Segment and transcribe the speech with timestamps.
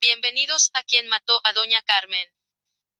[0.00, 2.24] Bienvenidos a quien mató a Doña Carmen.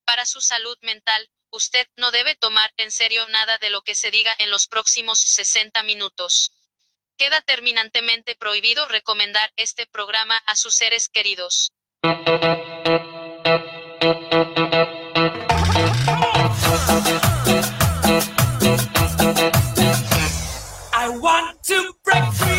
[0.05, 4.11] Para su salud mental, usted no debe tomar en serio nada de lo que se
[4.11, 6.51] diga en los próximos 60 minutos.
[7.17, 11.71] Queda terminantemente prohibido recomendar este programa a sus seres queridos.
[20.93, 22.58] I want to break.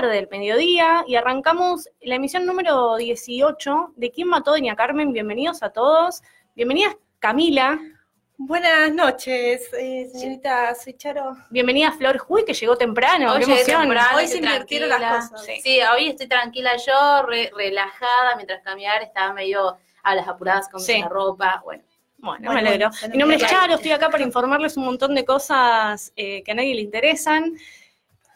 [0.00, 5.12] Tarde, del mediodía, y arrancamos la emisión número 18 de ¿Quién mató a Doña Carmen?
[5.12, 6.22] Bienvenidos a todos.
[6.54, 7.78] Bienvenida Camila,
[8.38, 11.34] Buenas noches, eh, señorita Soy Charo.
[11.48, 13.80] bienvenida Flor Juy, que llegó temprano, Hoy qué emoción.
[13.84, 15.28] temprano, Hoy estoy se invirtieron las tranquila.
[15.30, 15.46] cosas.
[15.46, 15.60] Sí.
[15.62, 20.80] Sí, hoy estoy tranquila yo, re- relajada, mientras cambiar estaba medio a las apuradas con
[20.80, 21.00] Sí.
[21.00, 21.62] la ropa.
[21.64, 21.82] Bueno,
[22.18, 22.90] Bueno, Bueno, me alegro.
[23.00, 23.46] bueno, Mi nombre es.
[23.46, 27.56] Charo, estoy acá para informarles un montón de cosas eh, que a nadie le interesan.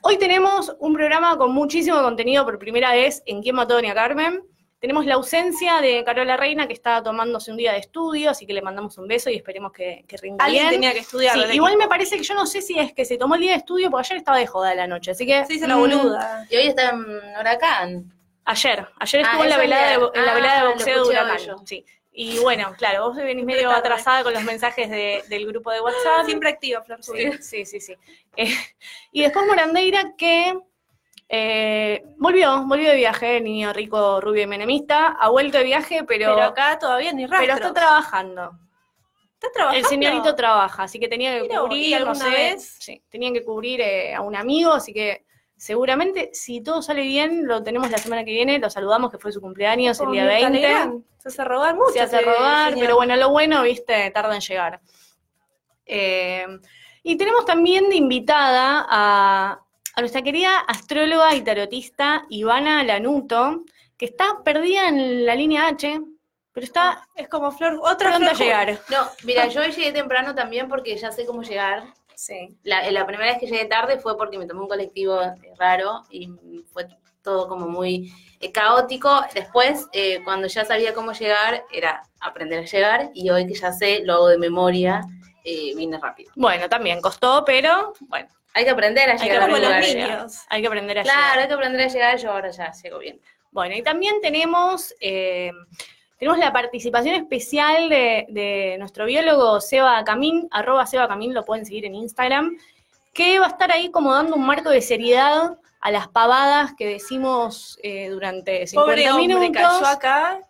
[0.02, 3.94] Hoy tenemos un programa con muchísimo contenido por primera vez en ¿Quién mató a Doña
[3.94, 4.42] Carmen?
[4.78, 8.54] Tenemos la ausencia de Carola Reina, que está tomándose un día de estudio, así que
[8.54, 10.74] le mandamos un beso y esperemos que, que rinda Alguien bien.
[10.80, 11.34] tenía que estudiar.
[11.38, 13.50] Sí, igual me parece que yo no sé si es que se tomó el día
[13.52, 15.44] de estudio, porque ayer estaba de joda de la noche, así que...
[15.44, 16.46] Se hizo la mm, boluda.
[16.50, 17.04] y hoy está en
[17.38, 18.12] Huracán.
[18.46, 21.04] Ayer, ayer Ah, estuvo en la ese velada de, en la Ah, velada de boxeo
[21.04, 21.66] de Huracán.
[21.66, 21.84] Sí.
[22.12, 26.24] Y bueno, claro, vos venís medio atrasada con los mensajes de- del grupo de WhatsApp.
[26.26, 27.02] Siempre activa, Flor.
[27.02, 27.80] Sí, sí, sí.
[27.80, 27.94] sí.
[28.36, 28.52] Eh,
[29.12, 30.58] y después Morandeira que
[31.28, 36.34] eh, volvió, volvió de viaje, niño rico, rubio y menemista, ha vuelto de viaje, pero,
[36.34, 37.38] Pero, acá todavía ni rastro.
[37.46, 38.50] pero está trabajando.
[39.34, 39.78] ¿Está trabajando?
[39.78, 42.76] El señorito trabaja, así que tenía que Mira vos, ¿y cubrir, no sé, vez?
[42.80, 45.24] sí, tenían que cubrir eh, a un amigo, así que
[45.60, 49.30] seguramente si todo sale bien, lo tenemos la semana que viene, lo saludamos que fue
[49.30, 50.58] su cumpleaños el Oh, día Mirta 20.
[50.60, 51.04] Legrand.
[51.18, 51.92] Se hace robar mucho.
[51.92, 52.80] se hace robar, señor.
[52.86, 54.80] pero bueno, lo bueno, viste, tarda en llegar.
[55.86, 56.46] Eh,
[57.02, 59.60] y tenemos también de invitada a,
[59.94, 63.64] a nuestra querida astróloga y tarotista Ivana Lanuto,
[63.96, 66.00] que está perdida en la línea H,
[66.52, 68.46] pero está Es como Flor, otra pronto a Flor.
[68.48, 68.78] llegar.
[68.90, 71.84] No, mira, yo hoy llegué temprano también porque ya sé cómo llegar.
[72.20, 72.54] Sí.
[72.64, 76.02] La, la primera vez que llegué tarde fue porque me tomé un colectivo eh, raro
[76.10, 76.28] y
[76.70, 76.86] fue
[77.22, 79.22] todo como muy eh, caótico.
[79.34, 83.72] Después, eh, cuando ya sabía cómo llegar, era aprender a llegar y hoy que ya
[83.72, 85.00] sé, lo hago de memoria,
[85.44, 86.30] eh, vine rápido.
[86.36, 90.44] Bueno, también costó, pero bueno, Hay que aprender a hay que llegar a los niños.
[90.50, 91.38] hay que aprender a Claro, llegar.
[91.38, 93.18] hay que aprender a llegar, yo ahora ya llego bien.
[93.50, 95.52] Bueno, y también tenemos, eh,
[96.20, 101.64] tenemos la participación especial de, de nuestro biólogo Seba Camín, arroba Seba Camín, lo pueden
[101.64, 102.58] seguir en Instagram,
[103.14, 106.86] que va a estar ahí como dando un marco de seriedad a las pavadas que
[106.86, 109.62] decimos eh, durante 50 Pobre hombre, minutos.
[109.62, 110.40] cayó acá.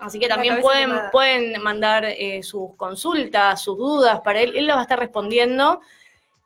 [0.00, 4.76] Así que también pueden, pueden mandar eh, sus consultas, sus dudas para él, él las
[4.76, 5.82] va a estar respondiendo.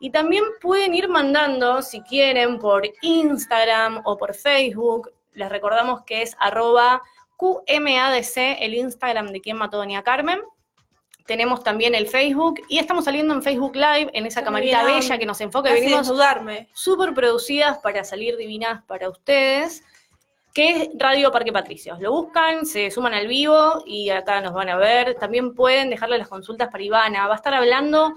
[0.00, 5.12] Y también pueden ir mandando, si quieren, por Instagram o por Facebook.
[5.34, 7.00] Les recordamos que es arroba
[7.36, 10.40] QMADC, el Instagram de quien mató a Doña Carmen.
[11.26, 15.26] Tenemos también el Facebook y estamos saliendo en Facebook Live, en esa camarita bella que
[15.26, 15.70] nos enfoca.
[15.70, 16.68] Casi Venimos desnudarme.
[16.72, 19.82] súper producidas para salir divinas para ustedes,
[20.54, 22.00] que es Radio Parque Patricios.
[22.00, 25.16] Lo buscan, se suman al vivo y acá nos van a ver.
[25.16, 27.26] También pueden dejarle las consultas para Ivana.
[27.26, 28.14] Va a estar hablando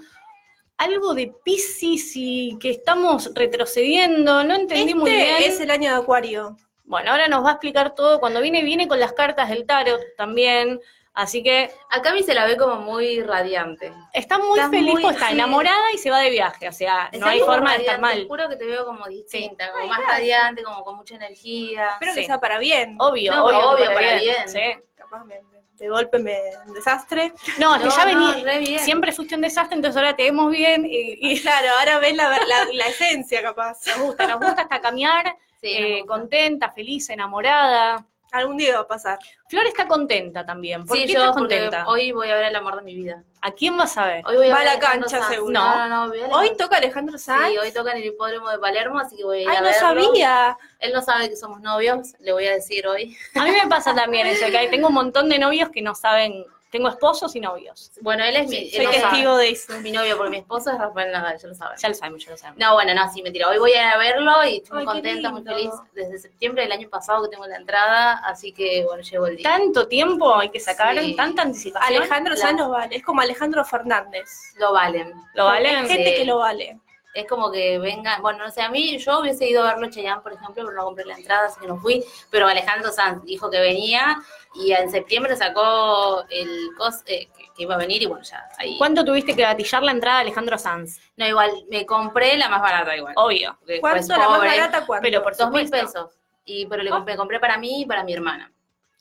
[0.77, 4.43] algo de Pisces y que estamos retrocediendo.
[4.43, 5.35] No entendí muy bien.
[5.37, 6.55] Este es el año de Acuario.
[6.89, 8.19] Bueno, ahora nos va a explicar todo.
[8.19, 10.81] Cuando viene, viene con las cartas del tarot también.
[11.13, 13.93] Así que a mí se la ve como muy radiante.
[14.13, 15.33] está muy Está feliz, muy- está sí.
[15.33, 16.67] enamorada y se va de viaje.
[16.67, 18.27] O sea, no hay forma de estar radiante, mal.
[18.27, 20.17] Juro que te veo como distinta, como Ay, más gracias.
[20.19, 21.89] radiante, como con mucha energía.
[21.93, 22.21] Espero Sí.
[22.21, 22.95] que sea para bien.
[22.99, 24.47] Obvio, No, obvio, obvio, que para bien.
[24.49, 24.59] Sí.
[24.95, 27.33] Capaz me- me- de golpe me un desastre.
[27.59, 28.79] No, es que No, ya no, vení, re bien.
[28.79, 32.29] siempre fuiste un desastre, entonces ahora te vemos bien y, y Claro, ahora ves la,
[32.29, 33.77] la, la esencia capaz.
[33.87, 38.05] nos gusta, nos gusta hasta cambiar, Sí, eh, contenta, feliz, enamorada.
[38.31, 39.17] Algún día va a pasar.
[39.47, 40.85] Flor está contenta también.
[40.85, 41.87] ¿Por Sí, qué yo contenta?
[41.87, 43.23] hoy voy a ver el amor de mi vida.
[43.41, 44.23] ¿A quién vas a ver?
[44.27, 45.51] Hoy voy a Va ver a la Alejandro cancha, seguro.
[45.53, 46.09] No, no, no.
[46.09, 47.47] voy a la Hoy toca Alejandro Sanz.
[47.49, 49.61] Sí, hoy toca en el hipódromo de Palermo, así que voy a ir Ay, a
[49.61, 49.79] no verlo.
[49.79, 50.57] sabía.
[50.77, 53.17] Él no sabe que somos novios, le voy a decir hoy.
[53.33, 56.45] A mí me pasa también eso, que tengo un montón de novios que no saben,
[56.69, 57.91] tengo esposos y novios.
[58.01, 59.79] Bueno, él es mi, Soy testigo de eso.
[59.79, 61.77] mi novio, porque mi esposo es Rafael Nadal, ya lo saben.
[61.77, 62.59] Ya lo sabemos, ya lo sabemos.
[62.59, 63.47] No, bueno, no, sí, mentira.
[63.47, 65.71] Hoy voy a ir a verlo y estoy muy contenta, muy feliz.
[65.93, 69.49] Desde septiembre del año pasado que tengo la entrada, así que bueno, llevo el día.
[69.49, 71.15] Tanto tiempo hay que sacar, Sí.
[71.15, 71.97] tanta anticipación.
[71.97, 72.95] Alejandro La- Sanz lo vale.
[72.95, 74.27] Es como Alejandro Fernández.
[74.57, 75.13] Lo valen.
[75.33, 75.75] ¿Lo valen?
[75.75, 76.15] Hay gente Sí.
[76.17, 76.79] que lo vale.
[77.13, 80.21] Es como que venga, bueno, no sé, a mí yo hubiese ido a verlo Cheyenne,
[80.21, 83.49] por ejemplo, pero no compré la entrada, así que no fui, pero Alejandro Sanz dijo
[83.49, 84.21] que venía
[84.53, 88.77] y en septiembre sacó el cos eh, que, iba a venir y bueno, ya ahí.
[88.77, 90.99] ¿Cuánto tuviste que gatillar la entrada de Alejandro Sanz?
[91.17, 93.13] No, igual, me compré la más barata igual.
[93.17, 93.57] Obvio.
[93.81, 94.85] ¿Cuánto pues, la más barata?
[94.85, 95.03] ¿Cuánto?
[95.03, 96.11] Pero por Dos mil pesos.
[96.45, 97.05] Y, pero le Oh.
[97.17, 98.51] compré, para mí y para mi hermana.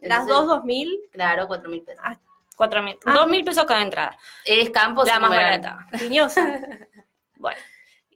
[0.00, 1.00] Las dos, dos mil.
[1.12, 2.04] Claro, cuatro mil pesos.
[2.56, 2.98] Cuatro mil.
[3.04, 3.12] Ah.
[3.12, 4.18] Dos mil pesos cada entrada.
[4.44, 5.86] Es Campos La más barata.
[5.98, 6.60] Piñosa.
[7.40, 7.60] Bueno.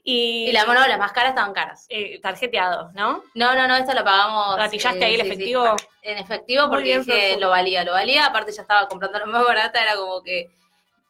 [0.04, 1.86] Y, Y la, las más caras estaban caras.
[1.88, 3.22] eh, tarjeteados, ¿no?
[3.34, 4.56] No, no, no, esta lo pagamos.
[4.56, 5.32] ¿Gatillaste ahí el sí, sí.
[5.32, 5.76] efectivo?
[6.02, 8.26] En efectivo, porque bien, dije lo valía, lo valía.
[8.26, 10.50] Aparte, ya estaba comprando la más barata, era como que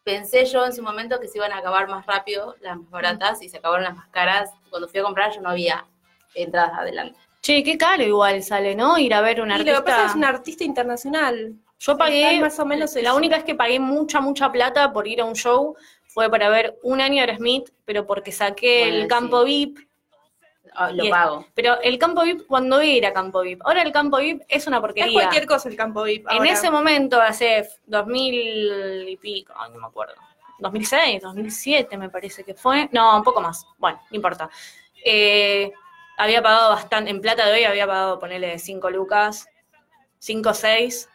[0.04, 3.40] pensé yo en su momento que se iban a acabar más rápido las más baratas
[3.42, 4.50] y se acabaron las más caras.
[4.68, 5.86] Cuando fui a comprar, yo no había
[6.34, 7.18] entradas adelante.
[7.40, 8.98] Che, qué caro igual sale, ¿no?
[8.98, 9.72] Ir a ver un Y artista.
[9.72, 11.54] lo que pasa es que es un artista internacional.
[11.78, 15.20] Yo pagué, más o menos la única vez que pagué mucha, mucha plata por ir
[15.20, 15.74] a un show
[16.12, 19.46] fue para ver un año Aerosmith, pero porque saqué Bueno, el campo sí.
[19.74, 19.88] VIP.
[20.74, 21.46] Ah, lo es- pago.
[21.54, 23.60] Pero el campo VIP, cuando era campo VIP?
[23.64, 25.12] Ahora el campo VIP es una Es porquería.
[25.12, 26.26] cualquier cosa el campo VIP.
[26.30, 30.14] En ese momento, hace 2000 y pico, ay, no me acuerdo.
[30.58, 32.88] 2006, 2007 me parece que fue.
[32.92, 33.66] No, un poco más.
[33.78, 34.48] Bueno, no importa.
[35.04, 35.72] Eh,
[36.16, 39.48] había pagado bastante, en plata de hoy había pagado, ponerle 5 lucas,
[40.18, 41.08] 5 6.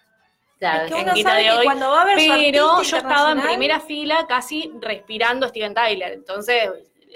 [0.60, 2.98] Claro, Es que uno sabe de que hoy, cuando va a ver su Pero yo
[2.98, 6.14] estaba en primera fila casi respirando Steven Tyler.
[6.14, 6.70] Entonces,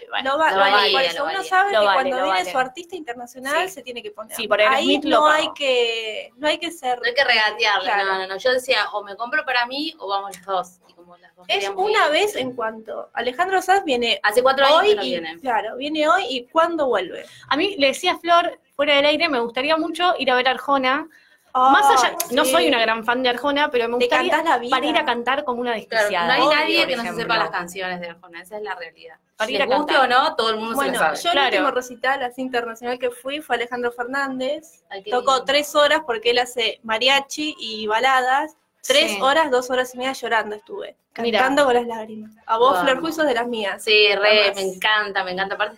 [0.09, 1.43] bueno, Lo va, Lo lo vale, valía, por eso uno valía.
[1.49, 2.51] sabe que vale, cuando viene vale.
[2.51, 3.73] su artista internacional Sí.
[3.75, 4.35] se tiene que poner.
[4.35, 7.83] Sí, por Ahí no hay que no hay que ser no hay que regatearle.
[7.85, 8.05] Claro.
[8.05, 8.37] No, no, no.
[8.37, 10.79] Yo decía, o me compro para mí o vamos los dos.
[10.87, 14.65] Y como las dos es una ir, vez en cuanto Alejandro Sanz viene Hace cuatro
[14.65, 15.39] años hoy que no y viene.
[15.39, 17.25] claro, viene hoy y cuándo vuelve.
[17.49, 20.47] a mí le decía a Flor, fuera del aire, me gustaría mucho ir a ver
[20.47, 21.07] a Arjona.
[21.53, 24.69] Más allá, no soy una gran fan de Arjona, pero me gustaría la vida.
[24.69, 26.27] para ir a cantar como una Claro, desquiciada.
[26.27, 28.75] no hay Obvio, nadie que no se sepa las canciones de Arjona, esa es la
[28.75, 29.15] realidad.
[29.35, 30.19] Para ir a guste cantar.
[30.19, 31.17] o no, todo el mundo Bueno, se lo sabe.
[31.17, 31.47] yo Claro.
[31.47, 34.83] el último recital así internacional que fui fue Alejandro Fernández.
[34.89, 35.45] Ay, Tocó lindo.
[35.45, 38.55] tres horas porque él hace mariachi y baladas.
[38.87, 39.21] Tres Sí.
[39.21, 40.95] horas, dos horas y media llorando estuve.
[41.13, 42.31] Cantando con las lágrimas.
[42.45, 42.79] A vos.
[42.79, 43.83] Flor Juicio, de las mías.
[43.83, 45.55] Sí, re, me encanta, me encanta.
[45.55, 45.77] Aparte,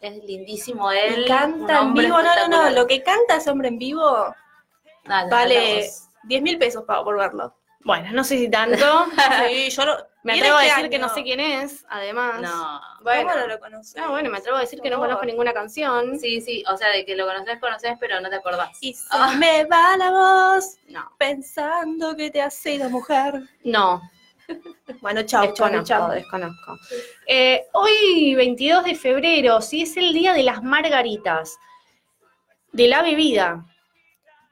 [0.00, 1.24] es lindísimo él.
[1.24, 2.70] Y canta en vivo, no, no, no.
[2.70, 4.34] Lo que canta ese hombre en vivo
[5.04, 6.08] Dale, vale dale vos.
[6.24, 7.54] 10 mil pesos pago por verlo.
[7.80, 8.76] Bueno, no sé si tanto.
[9.48, 9.96] Sí, yo lo.
[10.22, 12.40] Me atrevo a este decir que no sé quién es, además.
[12.40, 12.80] No.
[13.02, 13.94] Bueno, ¿Cómo no lo conoces?
[14.00, 16.18] No, bueno, me atrevo a decir que no conozco ninguna canción.
[16.18, 18.70] Sí, sí, o sea, de que lo conoces, conoces, pero no te acordás.
[18.80, 19.34] Y se Ah.
[19.36, 21.10] me va la voz No.
[21.18, 23.42] pensando que te has sido mujer.
[23.64, 24.00] No,
[25.02, 26.10] Bueno, chao, chao, desconozco, chao.
[26.10, 26.78] desconozco.
[27.26, 31.58] Eh, hoy, 22 de febrero, sí es el día de las margaritas,
[32.72, 33.62] de la bebida.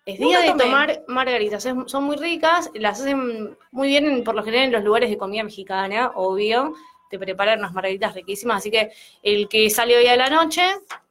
[0.04, 0.64] Es día de tomé.
[0.64, 4.72] tomar margaritas, es- son muy ricas, las hacen muy bien en- por lo general en
[4.72, 6.74] los lugares de comida mexicana, obvio,
[7.08, 8.90] te preparan unas margaritas riquísimas, así que
[9.22, 10.62] el que sale hoy a la noche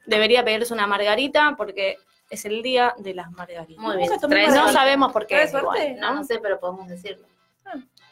[0.05, 1.97] debería pedirse una margarita porque
[2.29, 3.81] es el día de las margaritas.
[3.81, 4.09] Muy bien.
[4.29, 5.35] Traes No sabemos por qué.
[5.35, 5.67] ¿Traes suerte?
[5.89, 6.15] igual, No, ¿no?
[6.15, 7.27] no sé, pero podemos decirlo.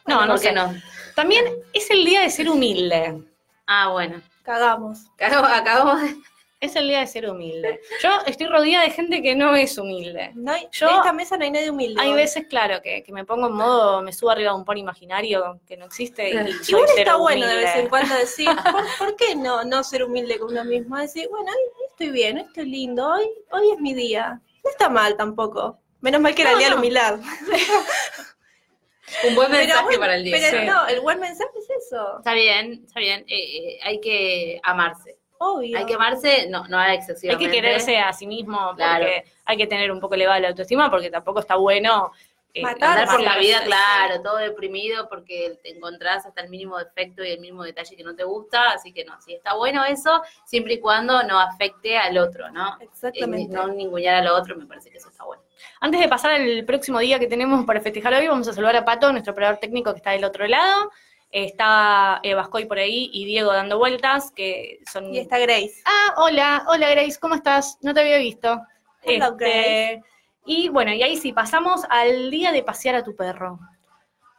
[0.06, 0.52] No, no ¿Por qué sé.
[0.52, 0.72] no?
[1.14, 3.22] También es el día de ser humilde.
[3.66, 4.20] Ah, bueno.
[4.42, 5.06] Cagamos.
[5.18, 6.16] Acabamos, acabamos de...
[6.62, 7.80] Es el día de ser humilde.
[8.02, 10.32] Yo estoy rodeada de gente que no es humilde.
[10.34, 11.98] No hay, Yo- de esta mesa no hay nadie humilde.
[12.02, 14.76] Hay veces, claro, que, que me pongo en modo, me subo arriba de un pony
[14.80, 18.84] imaginario que no existe y soy Igual está bueno de vez en cuando decir, ¿por,
[18.98, 20.98] por qué no, no ser humilde con uno mismo?
[20.98, 24.38] Decir, bueno, hoy, estoy bien, hoy estoy lindo, hoy, hoy es mi día.
[24.62, 25.78] No está mal tampoco.
[26.02, 26.80] Menos mal que era No, el día de la no.
[26.82, 27.20] humildad.
[29.28, 30.36] Un buen mensaje bueno, para el día.
[30.38, 30.66] pero Sí.
[30.66, 32.18] no, el buen mensaje es eso.
[32.18, 33.24] Está bien, está bien.
[33.28, 33.34] Eh,
[33.74, 35.16] eh, hay que amarse.
[35.42, 35.78] Obvio.
[35.78, 37.46] Hay que amarse, no, no hay Hay excesivamente.
[37.50, 39.06] que quererse a sí mismo, Claro.
[39.06, 42.12] porque hay que tener un poco elevada la autoestima, porque tampoco está bueno
[42.52, 46.76] eh, Matar, Andar por la vida, claro, todo deprimido porque te encontrás hasta el mínimo
[46.78, 49.84] defecto y el mínimo detalle que no te gusta, así que no, sí está bueno
[49.84, 52.76] eso, siempre y cuando no afecte al otro, ¿no?
[52.80, 53.52] Exactamente.
[53.52, 55.42] Eh, no ningunear al otro, me parece que eso está bueno.
[55.80, 58.84] Antes de pasar al próximo día que tenemos para festejar hoy, vamos a saludar a
[58.84, 60.90] Pato, nuestro operador técnico que está del otro lado.
[61.30, 65.14] Está eh, Vascoy por ahí y Diego dando vueltas, que son...
[65.14, 65.80] Y está Grace.
[65.84, 67.78] Ah, hola, hola Grace, ¿cómo estás?
[67.82, 68.60] No te había visto.
[69.02, 70.02] Hello, Este,
[70.44, 73.60] Y bueno, y ahí sí, pasamos al día de pasear a tu perro.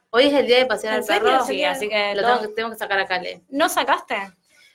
[0.10, 1.24] Hoy es el día de pasear ¿En al serio?
[1.24, 1.46] perro.
[1.46, 3.42] Sí, así que Lo tengo, que- tengo que sacar a Cale.
[3.50, 4.16] ¿No sacaste?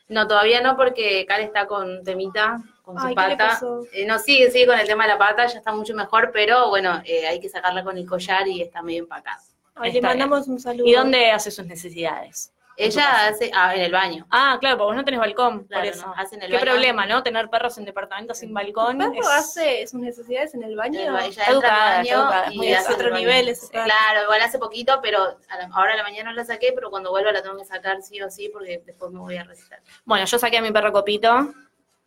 [0.08, 3.60] No, todavía no, porque Cale está con temita, con su Ay, ¿qué le pata.
[3.92, 6.70] Eh, no, sigue, sigue con el tema de la pata, ya está mucho mejor, pero
[6.70, 9.38] bueno, eh, hay que sacarla con el collar y está medio empacada.
[9.82, 10.86] Le mandamos un saludo.
[10.86, 12.52] ¿Y dónde hace sus necesidades?
[12.78, 12.88] En.
[12.88, 14.26] Ella hace, ah, en el baño.
[14.30, 16.06] Ah, claro, porque vos no tenés balcón, Claro, por eso.
[16.08, 16.66] no, hace en el Qué baño.
[16.72, 17.22] problema, ¿no?
[17.22, 18.98] Tener perros en departamentos sin balcón.
[18.98, 21.00] ¿Tu perro es- hace sus necesidades en el baño?
[21.00, 23.46] En el ba- ella educada, al está educada, baño es y hace otro el nivel
[23.46, 23.84] perro.
[23.84, 26.90] Claro, igual hace poquito, pero a la- ahora a la mañana no la saqué, pero
[26.90, 29.80] cuando vuelva la tengo que sacar sí o sí, porque después me voy a recitar.
[30.04, 31.54] Bueno, yo saqué a mi perro Copito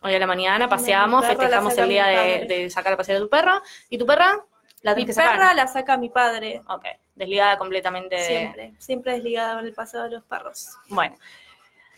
[0.02, 3.60] hoy a la mañana, paseamos, festejamos el día de, sacar a pasear a tu perra.
[3.90, 4.40] ¿Y tu perra?
[4.82, 6.62] La Mi que perra la saca mi padre.
[6.68, 8.24] Ok, desligada completamente de...
[8.24, 10.70] Siempre, siempre desligada con el pasado de los perros.
[10.88, 11.16] Bueno.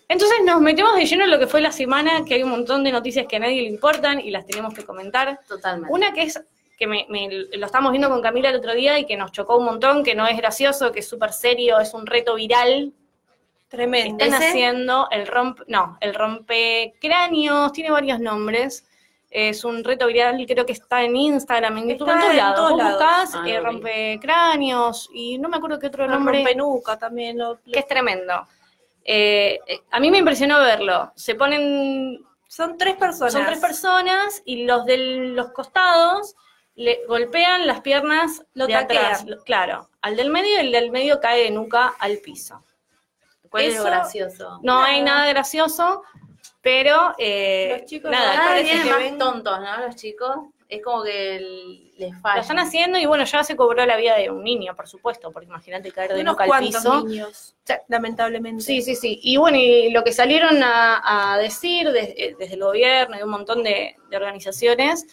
[0.07, 2.83] Entonces nos metemos de lleno en lo que fue la semana, que hay un montón
[2.83, 5.39] de noticias que a nadie le importan y las tenemos que comentar.
[5.47, 5.93] Totalmente.
[5.93, 6.43] Una que es,
[6.77, 9.57] que me, me- lo estamos viendo con Camila el otro día y que nos chocó
[9.57, 12.91] un montón, que no es gracioso, que es súper serio, es un reto viral.
[13.69, 14.21] Tremendo.
[14.21, 18.85] Están haciendo el rompe, no, el rompecráneos, tiene varios nombres.
[19.33, 22.55] Es un reto viral, creo que está en Instagram, en YouTube, en todos lados.
[22.57, 23.29] todos lados.
[23.33, 23.65] Ah, eh, lo vi.
[23.65, 27.37] rompecráneos y no me acuerdo qué otro nombre rompenuca también.
[27.37, 28.45] Lo, que es tremendo.
[29.05, 31.13] Eh, eh, a mí me impresionó verlo.
[31.15, 32.19] Se ponen,
[32.49, 33.31] son tres personas.
[33.31, 36.35] son tres personas y los de los costados
[36.75, 39.19] le golpean las piernas Lo de atrás.
[39.19, 39.39] taquean.
[39.45, 42.63] Claro, al del medio y el del medio cae de nuca al piso.
[43.49, 44.59] ¿Cuál es lo gracioso?
[44.63, 46.03] No hay nada gracioso,
[46.61, 49.85] pero eh, Los chicos nada, Cada vez vienen que más ven- tontos, ¿no?
[49.85, 50.37] Los chicos.
[50.69, 52.35] Es como que el- les falla.
[52.35, 55.29] lo están haciendo y bueno, ya se cobró la vida de un niño, por supuesto,
[55.31, 57.03] porque imagínate caer de unos al piso.
[57.03, 57.55] niños,
[57.89, 58.63] lamentablemente.
[58.63, 59.19] Sí, sí, sí.
[59.21, 63.29] Y bueno, y lo que salieron a, a decir eh, desde, el gobierno y un
[63.31, 65.05] montón de, de organizaciones,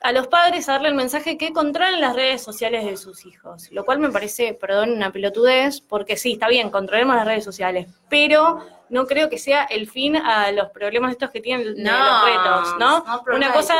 [0.00, 3.68] a los padres a darle el mensaje que controlen las redes sociales de sus hijos,
[3.72, 7.88] lo cual me parece, perdón, una pelotudez, porque sí, está bien, controlemos las redes sociales,
[8.08, 12.24] pero no creo que sea el fin a los problemas estos que tienen de los
[12.24, 13.04] retos, ¿no?
[13.04, 13.74] son Una cosa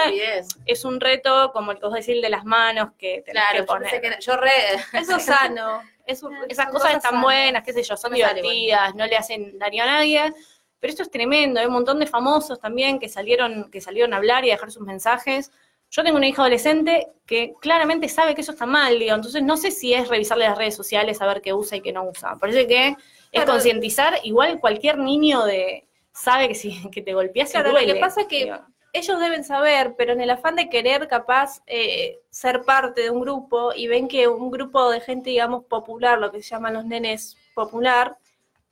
[0.67, 3.53] es un reto como el que vos decís el de las manos, que tenés Claro,
[3.53, 3.91] que yo poner.
[3.91, 4.51] pensé que yo re...
[4.95, 5.83] Eso es sano.
[6.05, 7.23] Es un- Esas son cosas están sanas.
[7.23, 10.33] buenas, qué sé yo, son divertidas, no le hacen daño a nadie,
[10.81, 14.17] pero esto es tremendo, hay un montón de famosos también que salieron, que salieron a
[14.17, 15.53] hablar y a dejar sus mensajes.
[15.90, 19.57] Yo tengo una hija adolescente que claramente sabe que eso está mal, digo, entonces no
[19.57, 22.37] sé si es revisarle las redes sociales, saber qué usa y qué no usa.
[22.38, 22.97] Parece que
[23.33, 27.78] es concientizar, igual cualquier niño de sabe que si que te golpeas Claro, se lo
[27.78, 27.95] duele.
[27.95, 28.57] que pasa es que digo.
[28.92, 33.21] ellos deben saber, pero en el afán de querer capaz eh, ser parte de un
[33.21, 36.85] grupo y ven que un grupo de gente, digamos, popular, lo que se llaman los
[36.85, 38.16] nenes popular,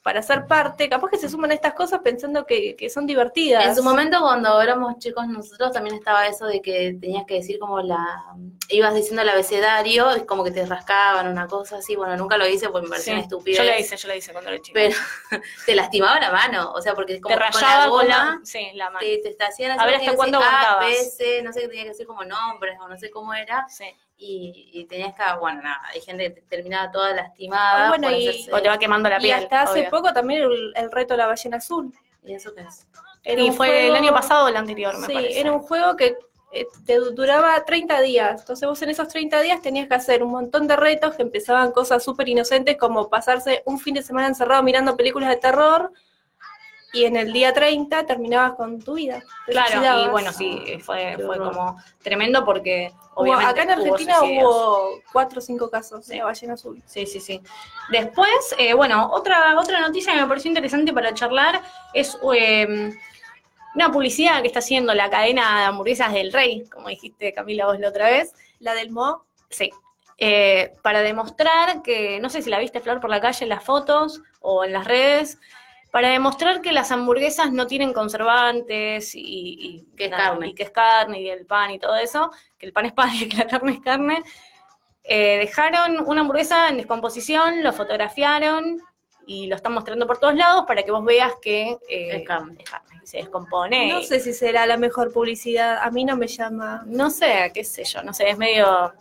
[0.06, 3.66] para ser parte, capaz que se suman a estas cosas pensando que, que son divertidas.
[3.66, 7.58] En su momento, cuando éramos chicos nosotros, también estaba eso de que tenías que decir
[7.58, 8.06] como la...
[8.68, 11.96] Ibas diciendo el abecedario, es como que te rascaban una cosa así.
[11.96, 13.58] Bueno, nunca lo hice porque me parecía Sí, una estupidez.
[13.58, 14.74] yo la hice, yo la hice cuando era chica.
[14.74, 14.96] Pero
[15.66, 18.70] te lastimaba la mano, o sea, porque como te rayaba la con la, goma, sí,
[18.74, 19.00] la mano.
[19.00, 20.86] te, te, hacían así, A ver hasta que cuándo decir A, aguantabas.
[20.88, 23.66] B, C, no sé qué tenía que decir como nombres o no sé cómo era.
[23.68, 23.86] Sí.
[24.18, 27.86] Y, y tenías que, bueno, nada, hay gente que terminaba toda lastimada.
[27.86, 29.34] Ah, bueno, y- hacerse- O te va quemando la y piel.
[29.34, 29.90] hasta hace obvio.
[29.90, 31.92] poco también el, el reto de la ballena azul.
[32.24, 32.86] ¿Y eso qué es?
[33.22, 35.40] Era y fue el año pasado o el anterior, me Sí, parece.
[35.40, 36.16] era un juego que
[36.52, 38.40] eh, te duraba 30 días.
[38.40, 41.72] Entonces vos en esos 30 días tenías que hacer un montón de retos que empezaban
[41.72, 45.92] cosas súper inocentes como pasarse un fin de semana encerrado mirando películas de terror
[46.92, 49.22] y en el día 30 terminabas con tu vida.
[49.46, 54.14] Claro, y bueno, sí, fue, fue como tremendo porque Hubo- obviamente acá en hubo Argentina
[54.18, 54.44] suicidios.
[54.44, 56.82] hubo cuatro o cinco casos de ballena azul.
[56.86, 57.42] Sí, sí, sí.
[57.90, 61.60] Después, eh, bueno, otra, otra noticia que me pareció interesante para charlar
[61.92, 62.92] es eh,
[63.74, 67.78] una publicidad que está haciendo la cadena de hamburguesas del Rey, como dijiste Camila vos
[67.78, 68.32] la otra vez.
[68.60, 69.70] La del Mo, Sí.
[70.18, 73.62] Eh, para demostrar que, no sé si la viste Flor por la calle en las
[73.62, 75.38] fotos o en las redes,
[75.90, 80.48] para demostrar que las hamburguesas no tienen conservantes y, y Que es nada, carne.
[80.48, 83.10] y que es carne y el pan y todo eso, que el pan es pan
[83.14, 84.22] y que la carne es carne.
[85.04, 88.80] Eh, dejaron una hamburguesa en descomposición, lo fotografiaron
[89.28, 92.56] y lo están mostrando por todos lados para que vos veas que eh, Es carne.
[92.58, 93.88] es carne, que se descompone.
[93.92, 96.82] no sé si será la mejor publicidad, a mí no me llama.
[96.86, 98.92] No sé, qué sé yo, no sé, es medio.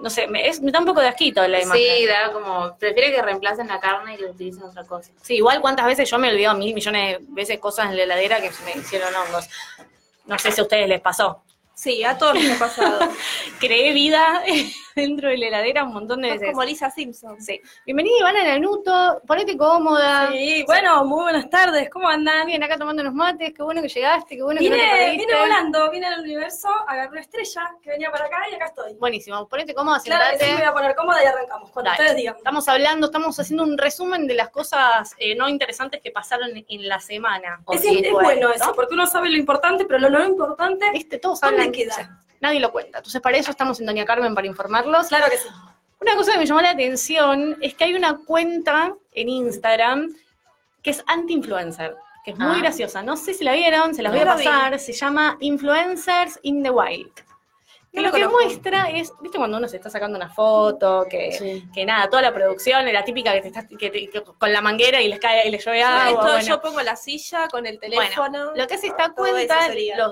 [0.00, 1.82] No sé, me, es, me da un poco de asquito la imagen.
[1.82, 5.10] Sí, da como, prefiere que reemplacen la carne y que utilicen otra cosa.
[5.22, 8.02] Sí, igual cuántas veces yo me he olvidado mil millones de veces cosas en la
[8.04, 9.48] heladera que me hicieron hongos.
[10.26, 11.42] No sé si a ustedes les pasó.
[11.74, 13.08] Sí, a todos nos ha pasado.
[13.60, 14.42] Creé vida
[14.96, 16.54] dentro de la heladera un montón de Sos veces.
[16.54, 17.40] como Lisa Simpson.
[17.40, 17.60] Sí.
[17.84, 20.28] Bienvenida Ivana Lanuto, ponete cómoda.
[20.30, 22.46] Sí, bueno, muy buenas tardes, ¿cómo andan?
[22.46, 25.26] Bien, acá tomando unos mates, qué bueno que llegaste, qué bueno que no te Vine,
[25.38, 28.94] volando, vine al universo, agarré una estrella que venía para acá y acá estoy.
[28.94, 30.44] Buenísimo, ponete cómoda, Claro sentate.
[30.44, 32.02] sí, me voy a poner cómoda y arrancamos, cuando Dale.
[32.02, 32.36] ustedes digan.
[32.36, 36.88] Estamos hablando, estamos haciendo un resumen de las cosas eh, no interesantes que pasaron en
[36.88, 37.60] la semana.
[37.70, 38.54] Es, Sí, es bueno, bueno ¿no?
[38.54, 41.18] eso, porque uno sabe lo importante, pero lo no importante, ¿Viste?
[41.18, 42.20] Todos ¿dónde queda?
[42.42, 42.98] Nadie lo cuenta.
[42.98, 45.06] Entonces, para eso estamos en Doña Carmen, para informarlos.
[45.08, 45.48] Claro que sí.
[46.00, 50.14] Una cosa que me llamó la atención es que hay una cuenta en Instagram
[50.82, 51.94] que es anti-influencer,
[52.24, 52.58] que es muy Ah.
[52.60, 53.02] graciosa.
[53.02, 54.44] No sé si la vieron, se las No voy a vi.
[54.44, 54.78] pasar.
[54.80, 57.12] Se llama Influencers in the Wild.
[57.92, 61.06] Que No lo lo que muestra es, ¿viste cuando uno se está sacando una foto?
[61.10, 61.68] Que, Sí.
[61.74, 64.62] que nada, toda la producción, la típica que te estás que te- que con la
[64.62, 66.08] manguera y les cae y les llueve agua.
[66.08, 66.40] Esto bueno.
[66.40, 68.52] yo pongo la silla con el teléfono.
[68.56, 69.68] Lo que hace esta todo eso cuenta,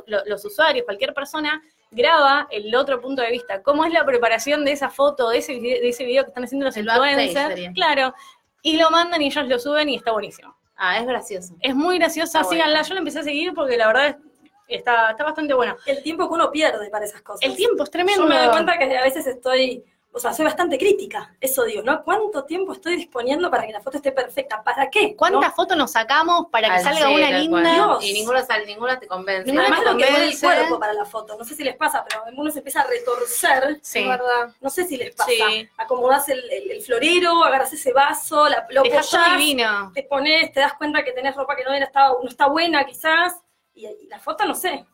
[0.07, 3.63] los- los usuarios, cualquier persona, graba el otro punto de vista.
[3.63, 6.67] ¿Cómo es la preparación de esa foto, de ese, de ese video que están haciendo
[6.67, 7.61] los El influencers?
[7.75, 8.15] Claro.
[8.63, 10.57] Y lo mandan y ellos lo suben y está buenísimo.
[10.77, 11.55] Ah, es gracioso.
[11.61, 12.51] Es muy graciosa, bueno.
[12.53, 12.83] síganla.
[12.83, 14.17] Yo la empecé a seguir porque la verdad es-
[14.69, 15.77] está, está bastante bueno.
[15.87, 17.43] El tiempo que uno pierde para esas cosas.
[17.43, 18.23] El tiempo es tremendo.
[18.23, 21.83] Yo me doy cuenta que a veces estoy, o sea, soy bastante crítica, eso digo,
[21.83, 22.02] ¿no?
[22.02, 24.62] ¿Cuánto tiempo estoy disponiendo para que la foto esté perfecta?
[24.62, 25.14] ¿Para qué?
[25.14, 25.55] ¿Cuántas ¿No?
[25.55, 27.73] fotos nos sacamos para que Al salga sí, una linda?
[27.75, 28.05] Dios.
[28.05, 29.45] Y ninguna, sal- ninguna te convence.
[29.47, 31.76] Ninguna Además te lo que duele el cuerpo para la foto, no sé si les
[31.76, 34.00] pasa, pero uno se empieza a retorcer, Sí.
[34.00, 34.52] Es verdad.
[34.61, 35.31] no sé si les pasa.
[35.31, 35.69] Sí.
[35.76, 39.11] Acomodás el, el- el florero, agarras ese vaso, la, lo apoyás,
[39.95, 42.85] te pones, te das cuenta que tenés ropa que no, era, está, no está buena
[42.85, 43.40] quizás,
[43.75, 44.85] y, y la foto, no sé,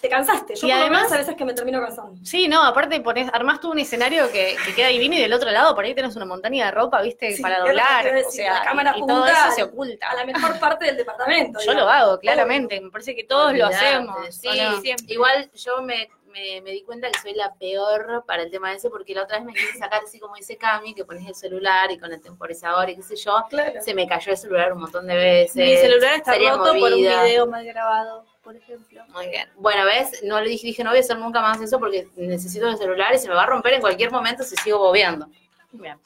[0.00, 0.54] te cansaste.
[0.54, 2.14] Yo Y por lo además- menos a veces que me termino cansando.
[2.24, 5.50] Sí, no, aparte pones, armás tú un escenario que, que queda divino y del otro
[5.50, 8.06] lado por ahí tenés una montaña de ropa, viste, Sí, para doblar.
[8.26, 10.10] O sea, la cámara y, y todo eso se oculta.
[10.10, 11.60] A la mejor parte del departamento.
[11.64, 12.80] Yo lo hago, claramente.
[12.80, 14.16] Me parece que todos lo hacemos.
[14.34, 14.48] Sí,
[14.82, 15.06] siempre.
[15.14, 18.88] igual yo me, me, me di cuenta que soy la peor para el tema ese,
[18.88, 21.90] porque la otra vez me quise sacar así como dice Cami, que pones el celular
[21.90, 23.80] y con el temporizador y qué sé yo, Claro.
[23.82, 25.56] se me cayó el celular un montón de veces.
[25.56, 29.04] Mi celular está sería roto por un video mal grabado, por ejemplo.
[29.14, 29.48] Muy bien.
[29.54, 30.24] Bueno, ¿ves?
[30.24, 33.14] No le dije, dije, no voy a hacer nunca más eso porque necesito el celular
[33.14, 35.28] y se me va a romper en cualquier momento si sigo bobeando.
[35.70, 35.96] Bien.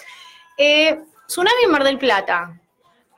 [0.58, 2.60] Eh, tsunami en Mar del Plata.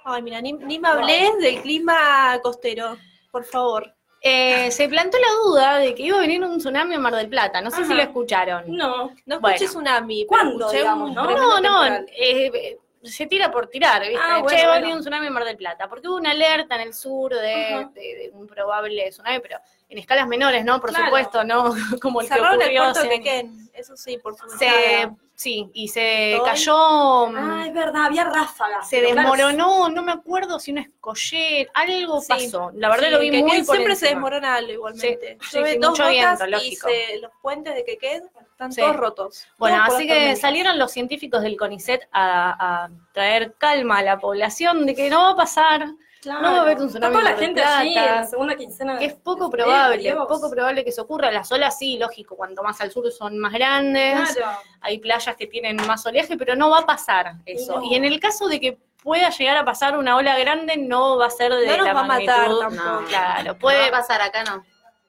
[0.04, 2.96] Ay, mira, ni, ni me hablé del clima costero,
[3.32, 3.92] por favor.
[4.22, 7.28] Eh, se plantó la duda de que iba a venir un tsunami en Mar del
[7.28, 7.60] Plata.
[7.60, 8.64] No sé si lo escucharon.
[8.68, 9.56] No, No Bueno.
[9.56, 10.24] escuché tsunami.
[10.24, 11.24] pero ¿Cuándo, digamos, no?
[11.32, 11.84] No, no,
[12.16, 12.78] eh,
[13.10, 14.16] se tira por tirar, ¿viste?
[14.20, 14.94] Ah, bueno, che, va a bueno.
[14.96, 15.88] un tsunami en Mar del Plata.
[15.88, 17.90] Porque hubo una alerta en el sur de, Ajá.
[17.94, 20.80] de- de un probable tsunami, pero en escalas menores, ¿no?
[20.80, 21.06] Por Claro.
[21.06, 23.18] supuesto, no como el que Cerraron el ocurrió puerto de años.
[23.18, 25.14] Quequén, eso sí, por su Se, entrada.
[25.36, 28.88] Sí, y se cayó, mm, Ah, es verdad, había ráfagas.
[28.88, 32.26] se pero claro, desmoronó, no me acuerdo si una escoller, algo Sí.
[32.28, 32.72] pasó.
[32.74, 34.20] La verdad Sí, lo vi muy por siempre se encima.
[34.20, 35.38] desmorona algo igualmente.
[35.42, 36.88] Sí, Llueve sí, dos mucho viento, y lógico.
[36.88, 39.46] se- los puentes de Quequén están todos rotos.
[39.58, 44.18] Bueno, Todos así que salieron los científicos del CONICET a, a traer calma a la
[44.18, 45.86] población de que no va a pasar,
[46.20, 46.42] claro.
[46.42, 48.14] no va a haber un Está tsunami toda la gente allí en Plata.
[48.20, 48.98] la segunda quincena.
[48.98, 50.26] que es poco probable, Dios.
[50.26, 51.30] poco probable que eso ocurra.
[51.30, 54.58] Las olas sí, lógico, cuanto más al sur son más grandes, Claro.
[54.80, 57.76] hay playas que tienen más oleaje, pero no va a pasar eso.
[57.80, 57.84] no.
[57.84, 61.26] Y en el caso de que pueda llegar a pasar una ola grande, no va
[61.26, 62.70] a ser de No nos la va a matar tampoco.
[62.70, 64.64] No, Claro, no puede, va a pasar acá, no.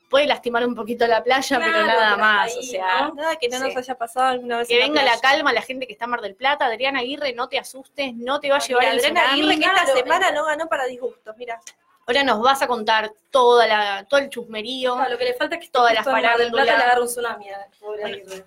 [0.09, 2.51] Puede lastimar un poquito la playa, pero nada más.
[2.53, 3.13] ahí, o sea, ¿no?
[3.15, 4.67] Nada que no nos haya pasado alguna vez.
[4.67, 5.21] que en venga la playa.
[5.21, 6.65] calma la gente que está en Mar del Plata.
[6.65, 9.31] Adriana Aguirre, no te asustes, no te va a llevar Mira, el Adriana.
[9.31, 11.59] Aguirre que esta claro, semana no ganó para disgustos, mira.
[12.05, 14.95] Ahora nos vas a contar toda la, todo el chusmerío.
[14.95, 17.07] Claro, lo que le falta es que Todas las Mar del Plata le agarre un
[17.07, 17.49] tsunami.
[17.49, 18.45] a- pobre Aguirre.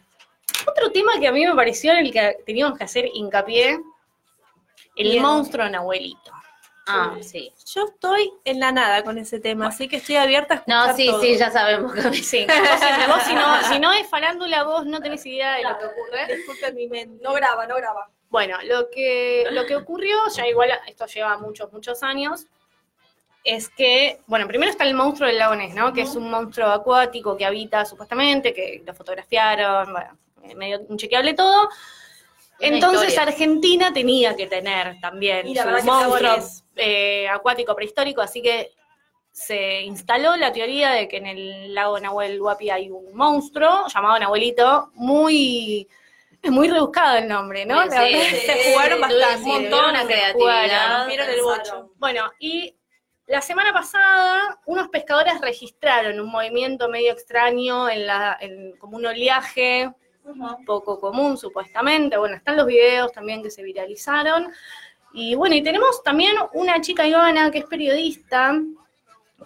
[0.67, 3.79] Otro tema que a mí me pareció en el que teníamos que hacer hincapié,
[4.97, 5.23] el Bien.
[5.23, 6.33] monstruo en abuelito.
[6.87, 7.53] Ah, sí.
[7.67, 10.97] Yo estoy en la nada con ese tema, así que estoy abierta a escuchar No,
[10.97, 11.21] sí, todo.
[11.23, 11.93] sí, ya sabemos.
[11.93, 12.47] que- Sí,
[13.09, 16.35] vos, si, no, si no es farándula, vos no tenés idea de lo que ocurre.
[16.37, 17.23] Disculpen mi mente.
[17.23, 18.09] No graba, no graba.
[18.29, 22.47] Bueno, lo que, lo que ocurrió, ya igual esto lleva muchos, muchos años,
[23.43, 25.93] es que, bueno, primero está el monstruo del lago Ness, ¿no?
[25.93, 31.35] Que es un monstruo acuático que habita supuestamente, que lo fotografiaron, bueno, eh, medio inchequeable
[31.35, 31.69] todo.
[32.63, 33.23] Una Entonces historia.
[33.33, 35.65] Argentina tenía que tener también Y la
[36.81, 38.73] eh, acuático prehistórico, así que
[39.31, 44.19] se instaló la teoría de que en el lago Nahuel Huapi hay un monstruo llamado
[44.19, 45.87] Nahuelito, muy,
[46.43, 47.81] es muy rebuscado el nombre, ¿no?
[47.83, 49.37] Sí, La verdad sí, es se jugaron bastante.
[49.37, 51.05] un montón se creatividad.
[51.07, 51.29] jugaron.
[51.31, 51.93] el bocho.
[51.99, 52.75] Bueno, y
[53.27, 59.07] la semana pasada unos pescadores registraron un movimiento medio extraño en la, en, como un
[59.07, 59.93] oleaje
[60.67, 62.17] poco común supuestamente.
[62.17, 64.53] Bueno, están los videos también que se viralizaron.
[65.13, 68.61] Y bueno, y tenemos también una chica Ivana que es periodista,